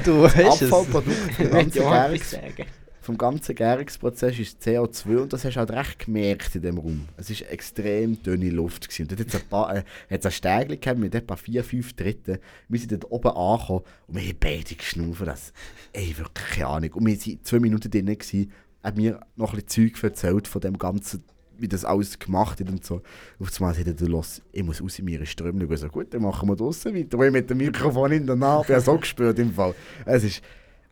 [0.05, 0.73] Du Das weißt es.
[0.73, 2.67] Abfallprodukt vom ganzen, Ja, Gärungs sagen.
[3.07, 7.09] Vom ganzen Gärungsprozess ist CO2 und das hast du halt recht gemerkt in dem Raum.
[7.17, 8.89] Es war extrem dünne Luft.
[8.89, 9.03] Gewesen.
[9.03, 12.39] Und dort hat es ein paar, äh, hat's gehabt mit etwa vier, fünf Dritten.
[12.69, 15.25] Wir sind dort oben angekommen und wir haben beide geschnaufen.
[15.25, 15.53] Das,
[15.93, 16.93] ey, wirklich keine Ahnung.
[16.95, 18.53] Und wir waren zwei Minuten drin, gewesen,
[18.83, 21.23] hat mir noch ein bisschen Zeug erzählt von dem Ganzen,
[21.59, 23.03] wie das alles gemacht hat und so.
[23.39, 25.65] Auf einmal hat er gesagt, los, ich muss raus in meine Ströme.
[25.73, 27.19] Ich so, gut, dann machen wir draußen weiter.
[27.19, 29.77] Und ich mit dem Mikrofon in der Nase, ich habe so gespürt im Fall.
[30.05, 30.43] Es ist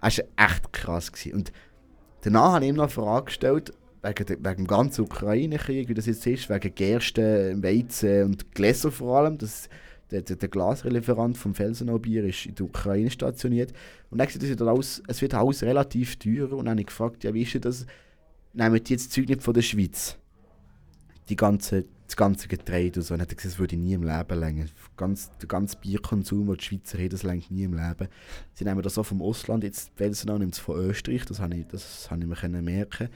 [0.00, 1.34] echt krass gewesen.
[1.34, 1.52] Und
[2.24, 3.72] danach habe ich ihm noch eine Frage gestellt,
[4.02, 9.18] wegen, wegen dem ganzen Ukraine-Krieg, wie das jetzt ist, wegen Gerste, Weizen und Gläser vor
[9.18, 9.38] allem.
[9.38, 9.68] Das,
[10.10, 13.72] der, der, der Glasrelieferant vom Felsenau Bier ist in der Ukraine stationiert.
[14.10, 16.52] Und hat gesagt, alles, es wird alles relativ teuer.
[16.52, 17.86] Und dann habe ich gefragt, ja, wie ist das,
[18.52, 20.18] nehmen die jetzt Zeug nicht von der Schweiz?
[21.28, 21.84] die ganze,
[22.14, 23.14] das ganze Getreide und so.
[23.14, 24.66] Und hat gesagt, das würde ich nie im Leben länger.
[24.96, 28.08] Ganz, der ganze Bierkonsum, den die Schweizer haben, das längt nie im Leben.
[28.52, 31.66] Sie nehmen das auch vom Ausland, jetzt Belsenau nimmt es von Österreich, das habe ich,
[31.66, 33.08] das habe ich mir merken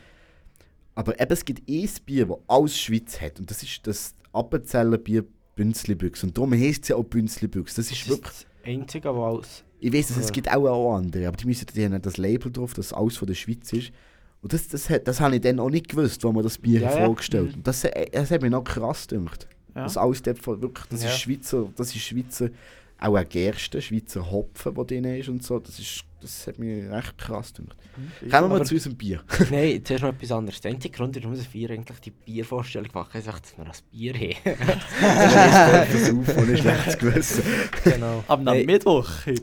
[0.96, 3.38] Aber eben, es gibt ein Bier, das alles Schweiz hat.
[3.38, 5.24] Und das ist das Appenzeller Bier
[5.55, 6.24] Bünzlibüchs.
[6.24, 7.74] Und darum heisst es ja auch Bünzlibüchs.
[7.74, 8.32] Das ist Das wirklich...
[8.32, 9.64] ist das Einzige, was alles...
[9.80, 10.32] Ich weiß, es Ja.
[10.32, 13.28] gibt auch, auch andere, aber die, müssen, die haben das Label drauf, dass alles von
[13.28, 13.92] der Schweiz ist.
[14.41, 16.80] Und das, das, hat- das habe ich dann auch nicht gewusst, als man das Bier
[16.80, 17.05] Ja, ja.
[17.07, 19.49] vorgestellt Und das, äh, das hat mich noch krass gedacht.
[19.74, 19.84] Ja.
[19.84, 21.11] Das alles dort von, wirklich, das Ja.
[21.11, 22.49] ist Schweizer, das ist Schweizer,
[23.01, 25.59] auch ein Gerste, Schweizer Hopfen, der drin ist und so.
[25.61, 27.76] Das, ist, das hat mich echt krass gedacht.
[28.20, 29.22] Kommen wir mal zu unserem Bier.
[29.51, 30.61] Nein, zuerst noch etwas anderes.
[30.61, 34.14] Der einzige Grund, warum wir Bier eigentlich die Biervorstellung machen, ist, dass wir das Bier
[34.14, 35.86] haben.
[35.86, 37.43] Versuch ohne schlechtes Gewissen.
[37.84, 38.24] Genau.
[38.28, 38.45] Am.
[38.45, 39.43] Mittwoch heute.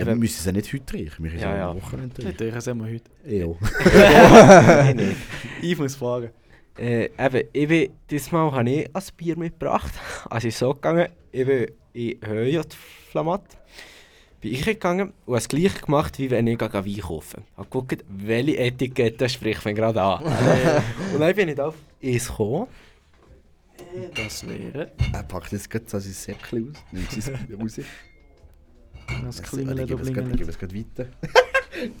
[0.00, 2.14] Ja, wir müssen es ja nicht heute trinken, wir können es Ja, ja, am Wochenende
[2.14, 2.36] trinken.
[2.36, 3.10] durch, sind wir heute.
[3.24, 3.46] Ja.
[4.84, 5.16] Nein, nein.
[5.62, 6.30] Ich muss fragen.
[6.76, 9.92] Äh, eben, ich bin, diesmal habe ich ein Bier mitgebracht.
[10.28, 12.62] Also ist so gegangen, ich bin in Höhe
[13.10, 13.42] Flamat.
[14.40, 17.44] Bin ich gegangen und habe es gleich gemacht, wie wenn ich Wein kaufen.
[17.52, 20.24] Ich habe geguckt, welche Etikette spricht man gerade an.
[21.14, 22.66] und dann bin ich auf eins gekommen.
[24.14, 24.92] Das leere.
[25.12, 27.80] Er packt jetzt gerade so sein Säckchen aus, nimmt sein Bier raus.
[29.24, 30.36] Das Ich klingelt und es gerade- ich blingelt.
[30.38, 31.06] gebe es gerade weiter.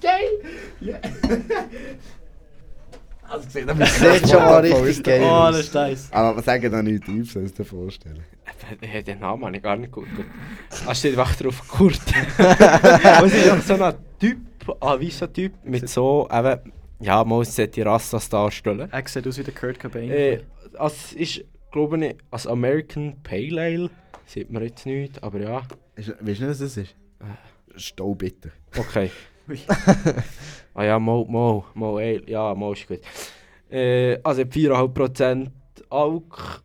[0.00, 1.00] Geil!
[3.28, 6.08] Also gesehen, da Das sieht schon mal richtig geil Oh, das ist nice.
[6.12, 8.22] Aber was sagen da nicht Typ, soll ich dir vorstellen?
[8.80, 10.06] Äh, Den Namen habe ich gar nicht gut.
[10.86, 12.00] Da steht einfach drauf Kurt.
[12.38, 14.38] Aber es ist auch so ein Typ,
[14.80, 16.60] ein weißer Typ, mit so, eben,
[17.00, 18.88] ja, man sollte die Rastas darstellen.
[18.90, 20.10] Er sieht aus wie der Kurt Cobain.
[20.10, 20.40] Äh,
[20.78, 23.90] es ist, glaube ich, als American Pale Ale.
[24.26, 25.62] Sieht man jetzt nicht, aber ja.
[25.96, 26.94] Ist- Weißt du nicht, was das ist?
[27.76, 28.50] Staubitter.
[28.76, 29.10] Okay.
[30.76, 32.28] Ah ja, Mo, Mo, Mo Ale.
[32.28, 32.98] Ja, Mo ist gut.
[33.70, 35.46] Äh, also 4,5%
[35.88, 36.62] Alk.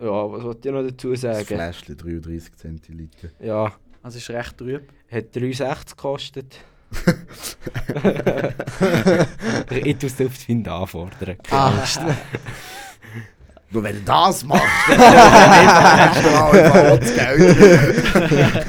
[0.00, 1.44] Ja, was wollte ich noch dazu Das sagen?
[1.44, 3.28] Fläschchen 33 Zentiliter.
[3.40, 4.90] Ja, Also ist recht trüb.
[5.10, 6.60] hat 3,60 gekostet.
[9.70, 11.36] ich tue es auf das Find anfordern.
[11.50, 12.00] Angst.
[13.70, 18.66] Nur wenn du das machst, dann hast du auch das Geld.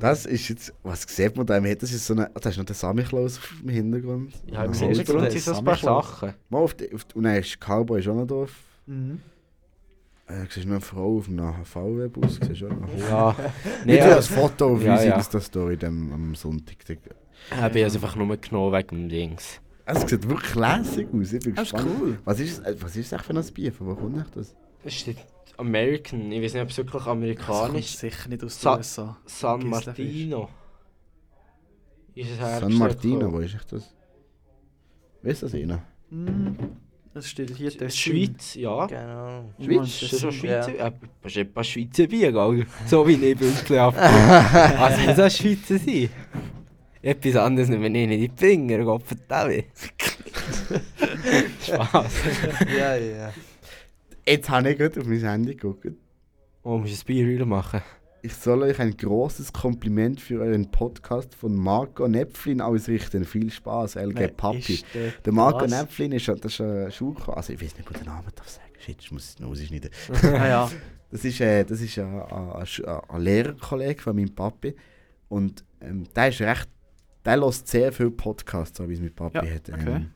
[0.00, 1.64] Das ist jetzt, was sieht man da im?
[1.78, 4.34] Das ist so eine, das ist noch der Samichlaus im Hintergrund.
[4.46, 4.72] Ja, im.
[4.72, 5.76] Hintergrund sind so ein paar.
[5.76, 6.34] Sachen.
[6.50, 8.50] Mal auf die, auf die, und dann ist Cowboy ist auch noch drauf.
[8.86, 9.20] Mhm.
[10.26, 12.40] Äh, siehst du noch eine Frau auf einem VW-Bus?
[12.46, 12.88] Siehst du auch noch?
[13.08, 13.36] Ja,
[13.84, 15.16] Nee, nee, ja, das Foto auf Ja, unserer ja.
[15.16, 16.76] Insta-Story dem- am Sonntag.
[17.60, 19.60] habe ich es einfach nur genommen wegen dem Dings.
[19.84, 21.32] Es sieht wirklich lässig aus.
[21.32, 22.18] Ich bin Das ist cool.
[22.24, 23.72] Was ist, äh, was ist das für ein Bier?
[23.72, 24.54] Von wo kommt das?
[24.84, 25.16] Es steht
[25.56, 27.98] American, ich weiß nicht, ob es wirklich Das amerikanisch ist.
[27.98, 29.16] sicher nicht aus Sa- den USA.
[29.26, 30.48] San Martino.
[32.14, 33.92] Ist es San Martino, wo ist das?
[35.22, 35.82] Weißt du das einer?
[36.10, 36.56] Mhm.
[37.14, 37.70] Das steht hier.
[37.70, 38.86] Die Schweiz, ja.
[38.86, 39.50] Genau.
[39.60, 40.32] Schweiz, das ist schon Ja.
[40.62, 40.76] Schweizer.
[40.76, 40.90] Ja.
[41.22, 42.66] Das ist etwas Schweizer Bier, gell?
[42.86, 44.02] So wie ich Bünzli abgebe.
[44.80, 46.08] Also muss das Schweizer sein.
[47.02, 49.64] Etwas anderes nehmen wir nicht in die Finger, Gott verdammt.
[51.62, 52.12] Spaß.
[52.76, 53.32] Ja, ja.
[54.26, 55.88] Jetzt habe ich gerade auf mein Handy geguckt.
[56.62, 57.80] Oh, musst du ein Bier wieder machen?
[58.22, 63.24] Ich soll euch ein großes Kompliment für euren Podcast von Marco Näpflin ausrichten.
[63.24, 64.74] Viel Spaß, LG Wer Papi.
[64.74, 65.66] ist der Der Marco?
[65.66, 67.36] Näpflin ist, das ist ein Schulkollege.
[67.36, 68.68] Also ich weiß nicht, ich den Namen darf sagen.
[68.78, 69.90] Shit, ich muss es noch rausschneiden.
[70.22, 70.70] Ah ja.
[71.10, 74.76] Das ist, äh, das ist ein, ein, ein, ein Lehrerkollege von meinem Papi.
[75.28, 76.68] Und ähm, der ist recht.
[77.24, 80.06] Der hört sehr viele Podcasts, so wie es mein Papi Ja, hat ähm, okay.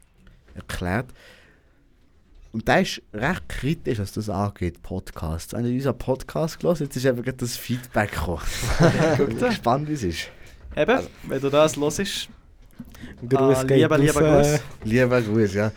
[0.55, 1.07] erklärt.
[2.53, 5.53] Und der ist recht kritisch, was das angeht, Podcasts.
[5.53, 8.43] Wenn ihr unseren Podcast gehört jetzt ist eben gerade das Feedback gekommen.
[9.13, 10.31] ich bin gespannt, wie es ist.
[10.75, 12.29] Eben, wenn du das hörst,
[13.29, 14.21] Gruß Ah, geht lieber, lieber.
[14.21, 14.61] Gruß.
[14.85, 15.73] Lieber Gruß, ja.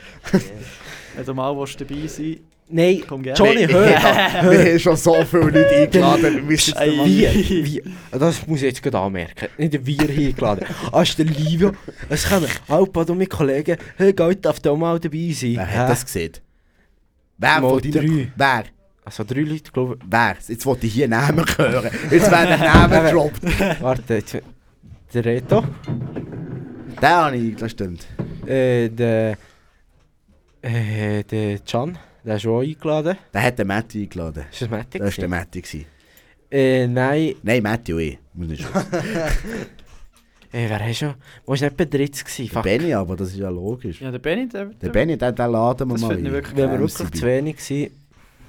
[1.15, 2.39] wenn du mal willst dabei sein
[2.72, 3.01] Nein.
[3.36, 3.88] Johnny, hör.
[3.88, 3.99] Wir
[4.74, 7.34] haben schon so viele Leute eingeladen, wir müssen jetzt Mann- Wir,
[7.65, 9.47] wir, das muss ich jetzt gerade anmerken.
[9.57, 10.65] Nicht wir hier eingeladen.
[10.91, 11.72] Ah, ist der Livio.
[12.09, 13.76] Es kommen Alpa und meine Kollegen.
[13.97, 15.55] Hey, Gott, darf da mal dabei sein?
[15.55, 16.34] Wer hat das gesehen?
[17.39, 17.91] Wer Mal von deinen...
[17.93, 18.32] drei.
[18.36, 18.63] Wer?
[19.03, 20.36] Also drei Leute, glaube Wer?
[20.47, 21.89] Jetzt wollte ich hier Namen hören.
[22.11, 23.41] Jetzt werden Namen gedroppt.
[23.43, 23.82] ich.
[23.82, 24.38] Warte, jetzt,
[25.13, 25.63] der Reto.
[27.01, 28.05] Den habe ich, das stimmt.
[28.45, 29.38] Äh, der.
[30.61, 31.97] Äh, der Can.
[32.26, 33.17] Der ist auch eingeladen.
[33.34, 34.43] Der hat den Matti eingeladen.
[34.51, 34.99] Ist das Matty?
[34.99, 35.30] Das war der?
[35.30, 35.61] Matti.
[35.61, 35.86] gewesen.
[36.51, 37.36] Äh, nein.
[37.43, 38.17] Nein, Matti und ich.
[38.34, 38.72] Muss nicht schon.
[40.51, 41.13] Äh, wer war schon?
[41.45, 42.49] Wo war nicht bei 30 gewesen?
[42.55, 42.61] Der.
[42.63, 44.01] Benny aber, das ist ja logisch.
[44.01, 46.24] Ja, der Benny, der, Der Benny, den, den laden wir Das mal ein.
[46.32, 47.57] wirklich- Wir waren wirklich zu wenig.
[47.57, 47.91] Gewesen.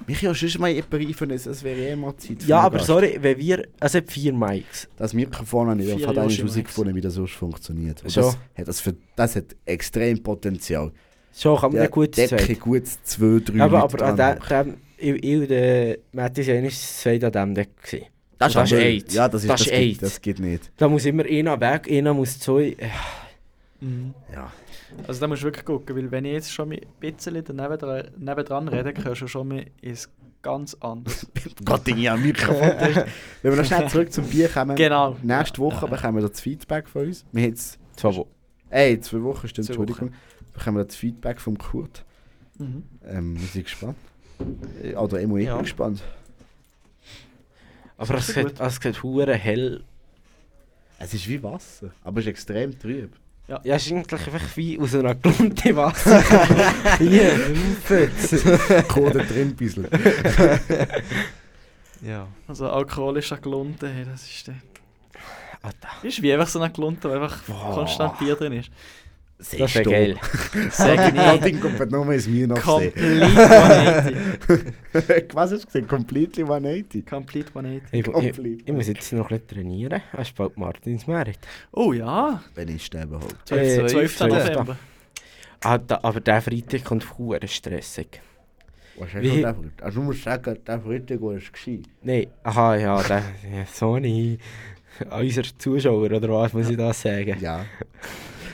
[0.07, 2.87] Mich ja schon mal jemand einführen, es wäre eh mal Zeit für Ja, aber Gast.
[2.87, 3.67] sorry, wenn wir.
[3.79, 4.87] Es hat vier Mikes.
[4.97, 6.37] Das Mikrofon habe ich eigentlich Yoshi-Mics.
[6.39, 8.03] herausgefunden, wie das sonst funktioniert.
[8.03, 8.23] Und Schon.
[8.23, 10.91] das, hat, das, für, das hat extrem Potenzial.
[11.35, 12.53] Schon kann man Ja, ja, gut Decke zwei.
[12.55, 16.63] gut zwei, drei Aber, Leute aber an dem, dem ich, ich und der Mattis waren
[16.65, 17.69] das zweite an diesem Deck.
[17.83, 18.05] Gewesen.
[18.37, 19.13] Das, Das ist aber- AIDS.
[19.13, 20.71] Ja, das, ist, Das das, geht, das geht nicht.
[20.77, 22.75] Da muss immer einer weg, einer muss zwei.
[22.77, 22.89] äh,
[23.79, 24.13] Mhm.
[24.31, 24.51] Ja.
[25.07, 28.03] Also da musst du wirklich gucken, weil wenn ich jetzt schon ein bisschen daneben dran,
[28.17, 30.07] nebendran rede, hörst du schon mal ins
[30.43, 31.25] ganz anders.
[31.65, 32.61] Gott, Ding, ja, Mikrofon.
[33.41, 34.75] Wenn wir noch schnell zurück zum Bier kommen.
[34.75, 35.15] Genau.
[35.23, 37.25] Nächste Woche bekommen wir das Feedback von uns.
[37.31, 38.29] Wir haben jetzt, Zwei Wochen.
[38.69, 40.11] ey, zwei Wochen, stimmt, Zwei Entschuldigung.
[40.53, 42.03] Bekommen wir das Feedback vom Kurt.
[42.57, 42.83] Mhm.
[43.05, 43.97] Ähm, wir sind gespannt.
[44.83, 45.55] Äh, Oder immer ich Ja.
[45.55, 46.01] bin gespannt.
[47.97, 49.83] Aber es sieht, es sieht hure hell.
[50.97, 53.11] Es ist wie Wasser, aber es ist extrem trüb.
[53.47, 56.21] Ja, es ist eigentlich einfach wie aus einer Klunte Wasser.
[56.99, 57.37] Hier.
[58.87, 59.87] Kohle drin ein bisschen.
[62.03, 62.27] Ja.
[62.47, 64.55] Also alkoholischer Glunte, hey, das ist der.
[65.61, 67.75] Alter, Ist wie einfach so eine Glunte, wo einfach Boah.
[67.75, 68.71] konstant Bier drin ist.
[69.57, 70.15] Das wäre geil.
[70.71, 72.93] Sag Das Ding kommt nur ins Minus sehen.
[72.93, 74.15] Complete
[74.93, 75.33] 180.
[75.33, 75.87] Was hast du gesagt?
[75.87, 77.05] Completely 180?
[77.05, 77.89] Complete 180.
[77.91, 78.63] Ich, ich, Complete.
[78.65, 80.01] ich muss jetzt noch bisschen trainieren.
[80.13, 81.39] Es ist bald Martins Merit.
[81.71, 83.35] Oh ja, Wenn ich sterbe halt.
[83.45, 83.61] 12.
[83.61, 84.17] Äh, 12.
[84.17, 84.29] 12.
[84.29, 84.77] November.
[85.63, 88.21] Ah, da, aber der Freitag kommt hure stressig.
[88.97, 89.55] Was hast du der Freitag?
[89.81, 91.83] Also du musst sagen, der Freitag war gescheit.
[92.03, 93.23] Nein, aha, ja, der,
[93.55, 94.37] ja, Sony.
[95.09, 97.37] Unser Zuschauer, oder was muss ich da sagen?
[97.39, 97.65] Ja.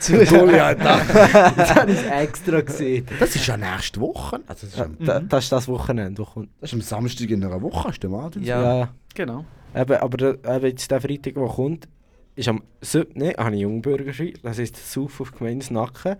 [0.06, 0.78] Goliath,
[1.56, 3.06] das habe ich extra gesehen.
[3.18, 4.40] Das ist ja nächste Woche.
[4.46, 6.20] Also das, ist am, Da, das ist das Wochenende.
[6.20, 8.42] wo kommt- das ist am Samstag in einer Woche, hast du Martin?
[8.42, 8.78] Ja.
[8.80, 8.88] Ja.
[9.14, 9.44] Genau.
[9.74, 11.88] Eben, aber der, eben jetzt der Freitag, der kommt,
[12.36, 13.32] ist am 7.
[13.36, 14.34] habe ich Jungbürgerschein.
[14.42, 16.16] Das ist der Sauf auf Gemeindesnacken.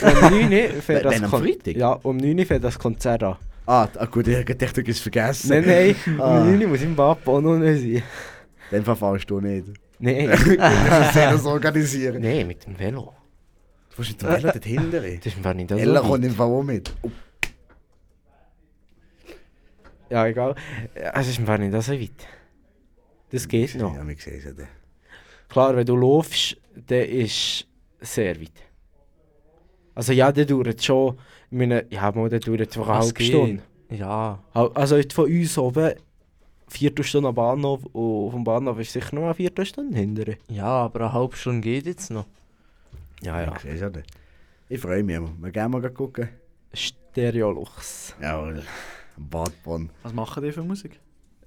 [0.00, 1.76] Und um 9 Uhr fährt das Wenn am Kon- Freitag?
[1.76, 3.36] Ja, um 9 Uhr fährt das Konzert an.
[3.66, 5.50] Ah, ah gut, ich du hast es vergessen.
[5.50, 6.40] Nein, nein, Ah.
[6.40, 8.02] um 9 Uhr muss ich im Bad auch noch nicht sein.
[8.70, 9.66] Dann verfahrst du nicht.
[10.00, 10.28] Nein,
[10.58, 12.22] das organisieren.
[12.22, 13.14] nein, mit dem Velo.
[13.90, 14.90] Du musst mit dem Velo dort hinten.
[14.92, 16.94] Das ist mir nicht so Ella kommt im auch mit.
[17.02, 17.10] Oh,
[20.10, 20.54] Ja, egal.
[20.94, 22.10] Es ist mir nicht so weit.
[23.30, 23.94] Das geht noch.
[23.94, 24.68] Ja, wir sehen es ja dann.
[25.48, 27.66] Klar, wenn du laufst, dann ist
[28.00, 28.52] es sehr weit.
[29.94, 31.18] Also ja, der dauert schon,
[31.50, 33.22] ich meine, ja, mal, der dauert Das halbe.
[33.22, 33.62] Stunde.
[33.90, 34.38] Ja.
[34.52, 35.94] Also von uns oben,
[36.68, 40.36] Viertelstunde am Bahnhof und vom Bahnhof ist sicher noch mal eine Viertelstunde hinterher.
[40.48, 42.26] Ja, aber eine halbe Stunde geht jetzt noch.
[43.22, 43.58] Ja, ja.
[43.58, 43.90] Sehen es ja.
[44.68, 45.30] Ich freue mich immer.
[45.40, 46.28] Wir gehen mal gucken.
[46.72, 48.14] Stereolux.
[48.20, 48.62] Jawohl.
[49.16, 49.90] Badbahn.
[50.02, 51.00] Was machen die für Musik?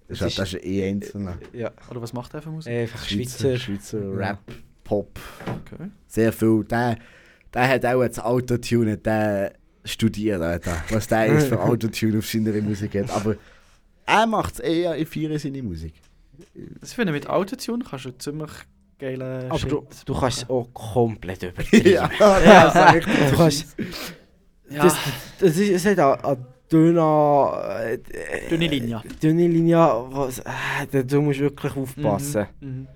[0.07, 1.37] Das Das ist, das ist eh einzelner.
[1.53, 2.73] Ja, Oder was macht der für Musik?
[2.73, 4.17] einfach Schweizer, Schweizer.
[4.17, 4.39] Rap,
[4.83, 5.17] Pop.
[5.45, 5.89] Okay.
[6.07, 6.65] Sehr viel.
[6.65, 6.97] Der,
[7.53, 9.53] der hat auch das Autotune, der
[9.85, 10.83] studiert, Alter.
[10.89, 13.09] Was der ist für Autotune auf seiner Musik hat.
[13.11, 13.35] Aber
[14.05, 15.93] er macht es eher, ich feiere seine Musik.
[16.79, 18.51] Das finde ich mit Autotune kannst du ziemlich
[18.99, 21.91] geile Aber Shit du, du kannst es auch komplett übertreiben.
[21.91, 23.75] ja, das ist richtig Du kannst,
[24.69, 24.97] Ja, das,
[25.39, 26.37] das ist, es hat eine,
[26.71, 29.01] dünne, äh, dünne Linie.
[29.21, 32.47] dünne Linie, was, äh, du musst wirklich aufpassen.
[32.59, 32.67] Mhm.
[32.67, 32.87] Mhm.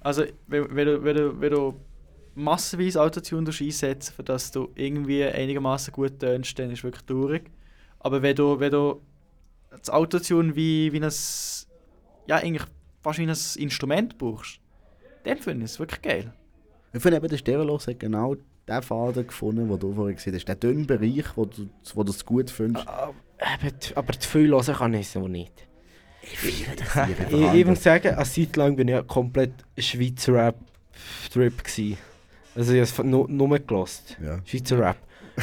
[0.00, 1.74] Also, wenn, wenn, du, wenn, du, wenn du
[2.34, 7.50] massenweise Autotune für dass du irgendwie einigermaßen gut tönst, dann ist es wirklich traurig.
[7.98, 9.00] Aber wenn du, wenn du
[9.70, 11.12] das Autotune wie, wie ein,
[12.26, 12.64] ja, eigentlich
[13.02, 13.28] fast wie ein
[13.62, 14.60] Instrument brauchst,
[15.24, 16.32] dann finde ich es wirklich geil.
[16.92, 18.34] Ich finde eben, der Stereolos hat genau
[18.66, 20.46] den Faden gefunden, den du vorhin gesehen hast.
[20.46, 22.86] Der dünne Bereich, wo du, wo du es gut findest.
[22.88, 23.14] Aber,
[23.62, 25.52] eben, t- aber zu viel hören kann ich so nicht.
[26.22, 26.38] Ich
[27.30, 31.96] Ich, ich muss sagen, eine Zeit lang bin ich ja komplett Schweizer Rap-Trip gsi.
[32.54, 34.16] Also ich habe es nur, nur gelost.
[34.22, 34.40] Ja.
[34.44, 34.96] Schweizer Rap.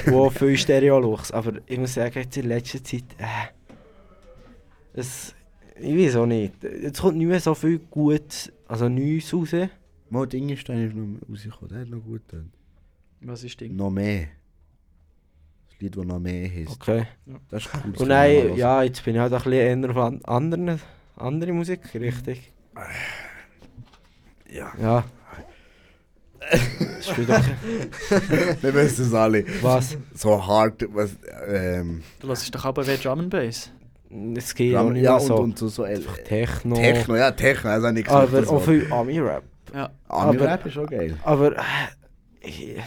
[0.07, 1.31] Wo viel Stereo-Luchs.
[1.31, 3.03] Aber ich muss sagen, jetzt in letzter Zeit.
[3.17, 3.64] Äh,
[4.95, 5.35] es,
[5.79, 6.53] ich weiß auch nicht.
[6.63, 8.51] Jetzt kommt nicht mehr so viel gut.
[8.67, 9.49] Also Neues raus.
[10.09, 12.51] Mal Dingenstein ist noch rausgekommen, der hat noch gut getan.
[13.21, 13.75] Was ist Ding?
[13.75, 14.27] Noch mehr.
[15.69, 16.71] Das Lied, das noch mehr heisst.
[16.73, 17.07] Okay.
[17.49, 17.93] Das ist cool.
[17.97, 20.79] Und nein, ja, jetzt bin ich halt ein bisschen eher auf an- anderen,
[21.15, 22.51] andere Musik, richtig.
[24.51, 24.71] Ja.
[24.79, 25.03] Ja.
[26.99, 27.41] Ich spiel doch.
[28.61, 29.43] Wir wissen es alle.
[29.61, 29.97] Was?
[30.13, 31.15] So hart, was,
[31.47, 33.71] ähm, Du lässt doch aber wie Drum and Bass.
[34.35, 35.35] Es geht auch Drum, nicht ja, mehr und, so.
[35.37, 36.75] und so, so El Techno.
[36.75, 39.43] Techno, ja, Techno, also nichts Aber auch viel Ami-Rap.
[39.73, 39.89] Ja.
[40.07, 41.15] Ami-Rap ist schon geil.
[41.23, 41.55] Aber,
[42.41, 42.79] äh,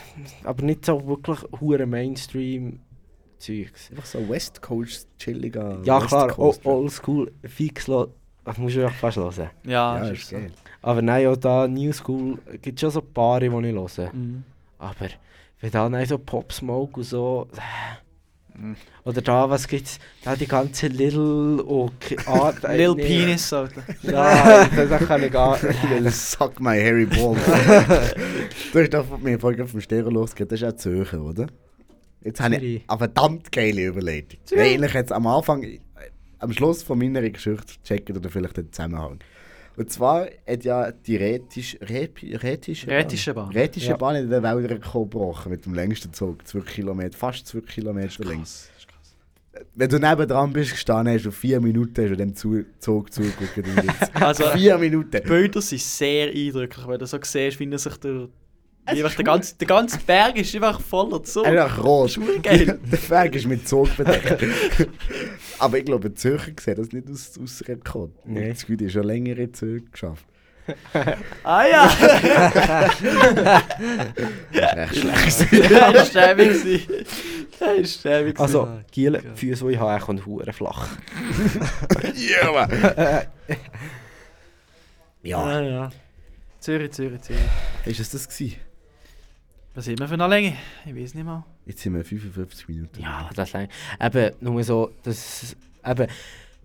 [0.44, 3.90] aber nicht so wirklich hure Mainstream-Zeugs.
[3.90, 8.88] Einfach so West Coast chilliger Ja West klar, Coast oldschool, fix, das musst du ja
[8.88, 9.50] fast hören.
[9.64, 10.50] Ja, Ja, das ist geil.
[10.80, 14.12] Aber nein, auch da New School gibt schon so ein paar, die ich höre.
[14.12, 14.44] Mhm.
[14.78, 15.08] Aber
[15.60, 17.48] wenn da nein, so Pop Smoke und so.
[17.56, 17.60] äh.
[19.04, 19.98] Oder da, was gibt's?
[20.24, 21.92] Da die ganze Little und
[22.26, 22.62] Art.
[22.76, 23.82] Lil Penis, Alter.
[24.02, 26.10] Ja, das, das kann ich gar nicht.
[26.14, 27.36] Suck my Harry Ball.
[28.72, 31.46] du hast doch mir vorhin vom Stereo losgehört, das ist auch Zürcher, oder?
[32.22, 34.40] Jetzt habe ich eine verdammt geile Überleitung.
[34.56, 35.78] Eigentlich jetzt am Anfang, äh,
[36.38, 39.20] am Schluss von meiner Geschichte checken oder vielleicht den Zusammenhang.
[39.78, 43.50] Und zwar hat ja die Rätische, Rätische Bahn.
[43.52, 43.96] Rätische Ja.
[43.96, 48.70] Bahn in den Wäldern gebrochen mit dem längsten Zug, 2 Kilometer, fast 2 Kilometer krass.
[49.74, 53.58] Wenn du nebendran bist gestanden, hast du vier Minuten hast du dem Zu- Zug zugeguckt.
[54.14, 55.10] Also, vier Minuten.
[55.10, 58.28] die Bilder sind sehr eindrücklich, wenn du so siehst, wie er sich wie
[58.88, 61.46] einfach ist der, ganze, der ganze Berg ist einfach voller Zug.
[61.46, 62.18] Einfach rot.
[62.42, 62.78] Geil.
[62.90, 64.38] Der Weg ist mit Zug bedeckt.
[65.58, 68.10] Aber ich glaube, die Zürcher sehen das nicht aus, aus Rekord.
[68.24, 68.50] Nee.
[68.50, 70.24] Das Gefühl, die haben schon längere Züge geschafft.
[71.44, 71.90] Ah ja!
[74.52, 75.62] Das ist echt schlecht.
[75.72, 76.80] das war gewesen.
[77.58, 78.38] Das war stäbig.
[78.38, 80.88] Also, Giel, die Füße, die ich habe, kommen hure flach.
[82.14, 82.70] ja, Mann.
[85.22, 85.52] ja.
[85.52, 85.90] Ja, ja.
[86.60, 87.40] Zürich, Zürich, Zürich.
[87.86, 88.56] ist es das gewesen?
[89.78, 90.56] Was sind wir für eine Länge?
[90.84, 91.44] Ich weiß nicht mal.
[91.64, 93.00] Jetzt sind wir 55 Minuten.
[93.00, 93.68] Ja, das lang.
[94.02, 95.54] Eben, nur so, das,
[95.86, 96.08] eben,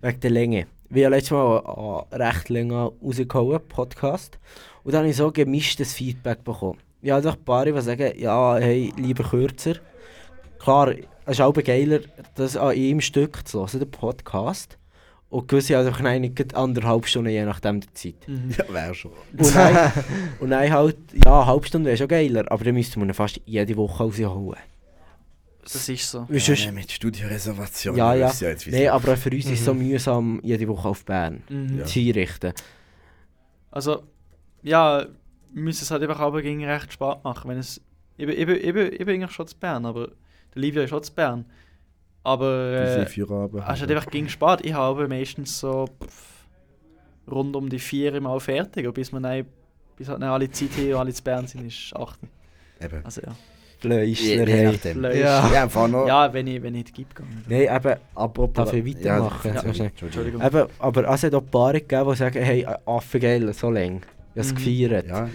[0.00, 0.66] wegen der Länge.
[0.88, 4.40] Wir haben letztes Mal einen recht länger rausgehauen, Podcast.
[4.82, 6.80] Und dann habe ich so gemischtes Feedback bekommen.
[7.02, 9.76] Ja, doch ein paar, die sagen, ja, hey, lieber kürzer.
[10.58, 10.88] Klar,
[11.24, 12.00] es ist auch geiler,
[12.34, 14.76] das an einem Stück zu hören, den Podcast.
[15.34, 18.14] Und gewisse haben einfach gerade anderthalb Stunden, je nachdem der Zeit.
[18.56, 19.10] Ja, wäre schon.
[19.36, 19.92] Und dann,
[20.40, 23.40] und dann halt, ja, eine halbe Stunde wäre schon geiler, aber dann müsste man fast
[23.44, 24.60] jede Woche rausholen.
[25.62, 26.26] Das ist so.
[26.28, 27.96] Weil sonst- Ja, mit Studioreservation.
[27.96, 28.28] Ja, ja.
[28.40, 31.78] wie's Nein, aber für uns ist es so mühsam, jede Woche auf Bern Mhm.
[31.78, 31.84] Ja.
[31.84, 32.52] zu einrichten.
[33.72, 34.04] Also,
[34.62, 35.04] ja,
[35.52, 37.50] wir müssen es halt einfach aber gegen recht spät machen.
[37.50, 37.80] Wenn es,
[38.16, 40.08] ich, bin- ich, bin- ich, bin- ich bin eigentlich schon zu Bern, aber
[40.54, 41.44] der Livia ist schon zu Bern.
[42.24, 43.62] Aber Diese äh, Feierabend.
[43.68, 44.60] es ist halt einfach gegen spät.
[44.62, 46.46] Ich habe meistens so pff,
[47.30, 48.86] rund um die vier Mal fertig.
[48.86, 49.44] Und bis, wir dann,
[49.96, 52.18] bis halt dann alle Zeit hier und alle zu Bern sind, ist 8.
[52.82, 53.04] Eben.
[53.04, 53.32] Also ja.
[53.82, 54.64] Je hey.
[54.72, 55.04] nachdem.
[55.04, 55.10] Ja.
[55.52, 56.06] Ja, einfach noch.
[56.06, 57.06] Ja, wenn ich, wenn ich die gehe.
[57.46, 58.64] Nein, eben, Apropos.
[58.64, 59.54] Darf ich weitermachen?
[59.54, 60.40] Ja, Ja, Entschuldigung.
[60.42, 63.96] Eben, aber es hat auch Paare gegeben, die sagen, hey, Affengeil, so lang.
[63.96, 64.56] Ich habe es Mhm.
[64.56, 65.06] gefeiert.
[65.08, 65.28] Ja,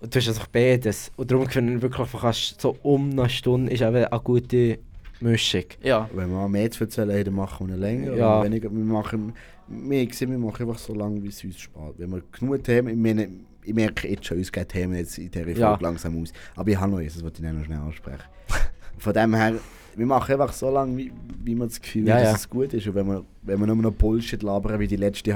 [0.00, 1.10] Und du hast einfach beides.
[1.16, 4.78] Und darum können wir wirklich fast so um eine Stunde ist eben eine gute
[5.20, 5.64] Mischung.
[5.82, 6.08] Ja.
[6.12, 8.14] wenn wir mehr zu erzählen haben, dann machen wir eine länger.
[8.16, 8.44] Ja.
[8.44, 9.32] Weniger, wir machen,
[9.68, 11.94] wir, gesehen, wir machen einfach so lange, wie es uns spart.
[11.98, 13.28] Wenn wir genug Themen, ich, meine,
[13.62, 15.78] ich merke jetzt schon, uns gehen Themen jetzt in dieser Folge Ja.
[15.80, 16.32] langsam aus.
[16.54, 18.24] Aber ich habe noch eins, das wollte ich noch schnell ansprechen.
[18.98, 19.54] Von dem her,
[19.96, 21.12] wir machen einfach so lange, wie,
[21.42, 22.36] wie wir das Gefühl Ja, haben, dass ja.
[22.36, 22.86] es gut ist.
[22.86, 25.30] Und wenn wir, wenn wir nur noch Bullshit labern, wie die letzte,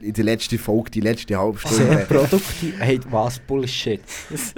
[0.00, 2.74] in die letzte Folge, die letzte halbe Sehr produktiv.
[2.78, 4.00] Hey, was Bullshit.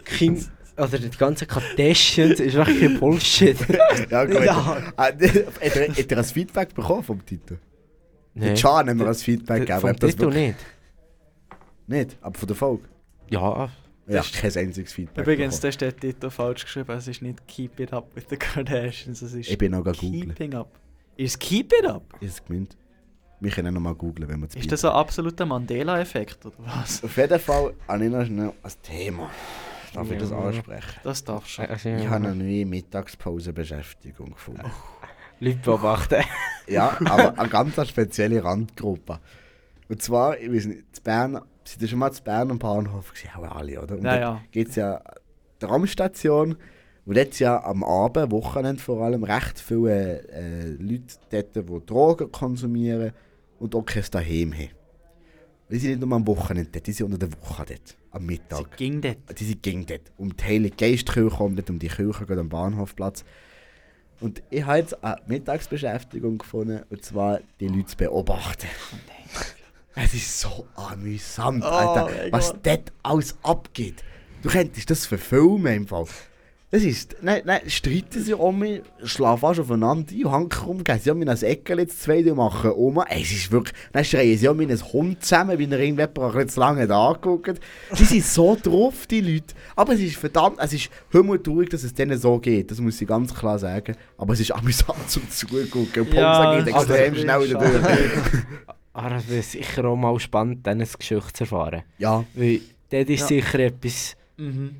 [0.04, 0.38] Kim,
[0.82, 3.56] oder die ganzen Kardashians ist wirklich Bullshit.
[4.10, 4.44] ja, gut.
[4.44, 4.92] Ja.
[4.96, 7.58] Ah, Hat er, hat er ein Feedback bekommen vom Titel?
[8.34, 8.50] Nee.
[8.50, 8.54] Nee.
[8.54, 9.80] Can haben wir ein Feedback gegeben.
[9.80, 10.56] Vom das Titel nicht.
[11.86, 12.84] Nicht, aber von der Folge.
[13.30, 13.70] Ja,
[14.06, 15.22] Ja, kein einziges Feedback.
[15.22, 16.90] Übrigens, da steht dort falsch geschrieben.
[16.92, 19.22] Es ist nicht Keep It Up with the Kardashians.
[19.22, 20.00] Es ist Ich bin noch googeln.
[20.00, 20.70] Keeping Up.
[21.16, 22.02] Ist Keep It Up?
[22.20, 22.76] Ist es gemeint?
[23.40, 26.54] Wir können auch noch mal googlen, wenn wir das Ist das ein absoluter Mandela-Effekt oder
[26.58, 27.02] was?
[27.02, 29.30] Auf jeden Fall habe ich noch schnell ein Thema.
[29.94, 30.38] Darf ich das Ja.
[30.38, 31.00] ansprechen?
[31.04, 31.98] Das darfst du schon.
[31.98, 34.70] Ich habe eine neue Mittagspause-Beschäftigung gefunden.
[35.40, 36.22] Leute beobachten.
[36.68, 39.18] Ja, aber eine ganz spezielle Randgruppe.
[39.88, 43.12] Und zwar, ich weiß nicht, zu Bern, sind ihr schon mal zu Bern am Bahnhof
[43.12, 43.30] gesehen?
[43.36, 43.96] Auch alle, oder?
[43.96, 44.40] Und Ja, ja.
[44.52, 45.00] gibt es ja
[45.60, 46.54] die Ramstation,
[47.04, 52.30] wo jetzt ja am Abend, Wochenende vor allem, recht viele äh, Leute dort, die Drogen
[52.30, 53.10] konsumieren
[53.58, 54.70] und auch kein Daheim haben.
[55.72, 58.26] Die sind nicht nur am Wochenende dort, die sind unter der Woche dort, am Sie
[58.26, 58.76] Mittag.
[58.76, 59.40] ging dort.
[59.40, 60.12] Die sind gegen dort.
[60.18, 63.24] Um die Heilige Geistkirche, um, dort um die Kirche, am Bahnhofplatz.
[64.20, 68.66] Und ich habe jetzt eine Mittagsbeschäftigung gefunden, und zwar die Leute zu beobachten.
[69.94, 74.04] Es ist so amüsant, Oh Alter, was dort alles abgeht.
[74.42, 76.06] Du könntest das verfilmen im Fall.
[76.74, 81.10] Das ist, nein, nein, streiten sie um mich, schlafen fast aufeinander ein, Hanker umgehen, sie
[81.10, 82.98] haben mir ein Eckchen jetzt zwei, die machen um.
[83.10, 86.48] Es ist wirklich, dann schreien sie um mir einen Hund zusammen, wie er irgendjemand ein
[86.48, 87.60] zu lange da angeguckt.
[87.98, 89.54] Die sind so drauf, die Leute.
[89.76, 93.06] Aber es ist verdammt, es ist traurig, dass es denen so geht, das muss ich
[93.06, 93.94] ganz klar sagen.
[94.16, 96.06] Aber es ist amüsant zum Zugucken.
[96.06, 97.82] Und Ja, Pumsa geht extrem das schnell wieder durch.
[98.94, 101.82] Aber es wäre sicher auch mal spannend, dann ein Geschichte zu erfahren.
[101.98, 102.60] Ja, Weil
[102.90, 103.26] dort ist Ja.
[103.26, 104.16] sicher etwas.
[104.38, 104.76] Mhm.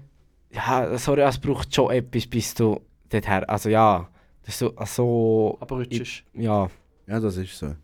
[0.53, 3.45] Ja, sorry, es braucht schon etwas, bis du dorthin.
[3.45, 4.09] Also ja,
[4.43, 4.77] das ist so.
[4.77, 6.25] Also, Aber rutschig.
[6.35, 6.69] ja.
[7.07, 7.75] ja, das ist so.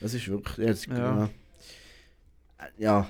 [0.00, 0.96] Das ist wirklich, Ja.
[0.96, 1.28] ja.
[2.78, 3.08] ja.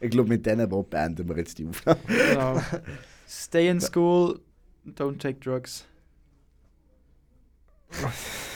[0.00, 2.00] Ich glaube, mit diesen Worten beenden wir jetzt die Aufnahme.
[2.06, 2.62] Genau.
[3.28, 4.40] Stay in school,
[4.86, 5.84] don't take drugs.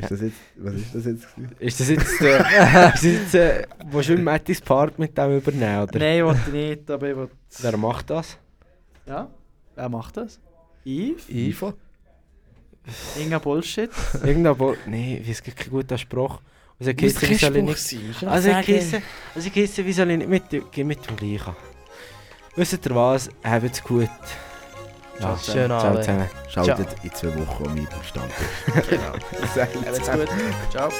[0.00, 1.26] Ist das jetzt, was ist das jetzt?
[1.58, 5.36] Ist das jetzt, äh, ist das jetzt äh, willst du im Mattis Part mit dem
[5.36, 5.98] übernehmen, oder?
[5.98, 7.28] Nein, wollte nicht, aber ich will...
[7.60, 8.38] Wer macht das?
[9.06, 9.28] Ja,
[9.74, 10.38] wer macht das?
[10.84, 11.28] Yves?
[11.28, 11.74] Yves?
[13.16, 13.90] Irgendein Bullshit?
[14.24, 14.86] Irgendein Bullshit?
[14.86, 16.40] Nein, es gibt keinen guten Spruch.
[16.78, 18.24] Also Kiste, wie soll ich nicht...
[18.26, 19.02] Also Kiste,
[19.34, 21.56] also Kiste, wie soll ich nicht mit, mit dem Gleichen?
[22.54, 23.28] Wisst ihr was?
[23.42, 24.08] Habt's gut.
[25.20, 26.04] Ja, ah, schönen Ciao Abend.
[26.04, 26.30] zusammen.
[26.48, 27.00] Schaltet Ciao.
[27.02, 28.32] in zwei Wochen um mit dem Stand.
[28.88, 29.12] genau.
[29.86, 30.28] Alles gut.
[30.70, 30.90] Ciao.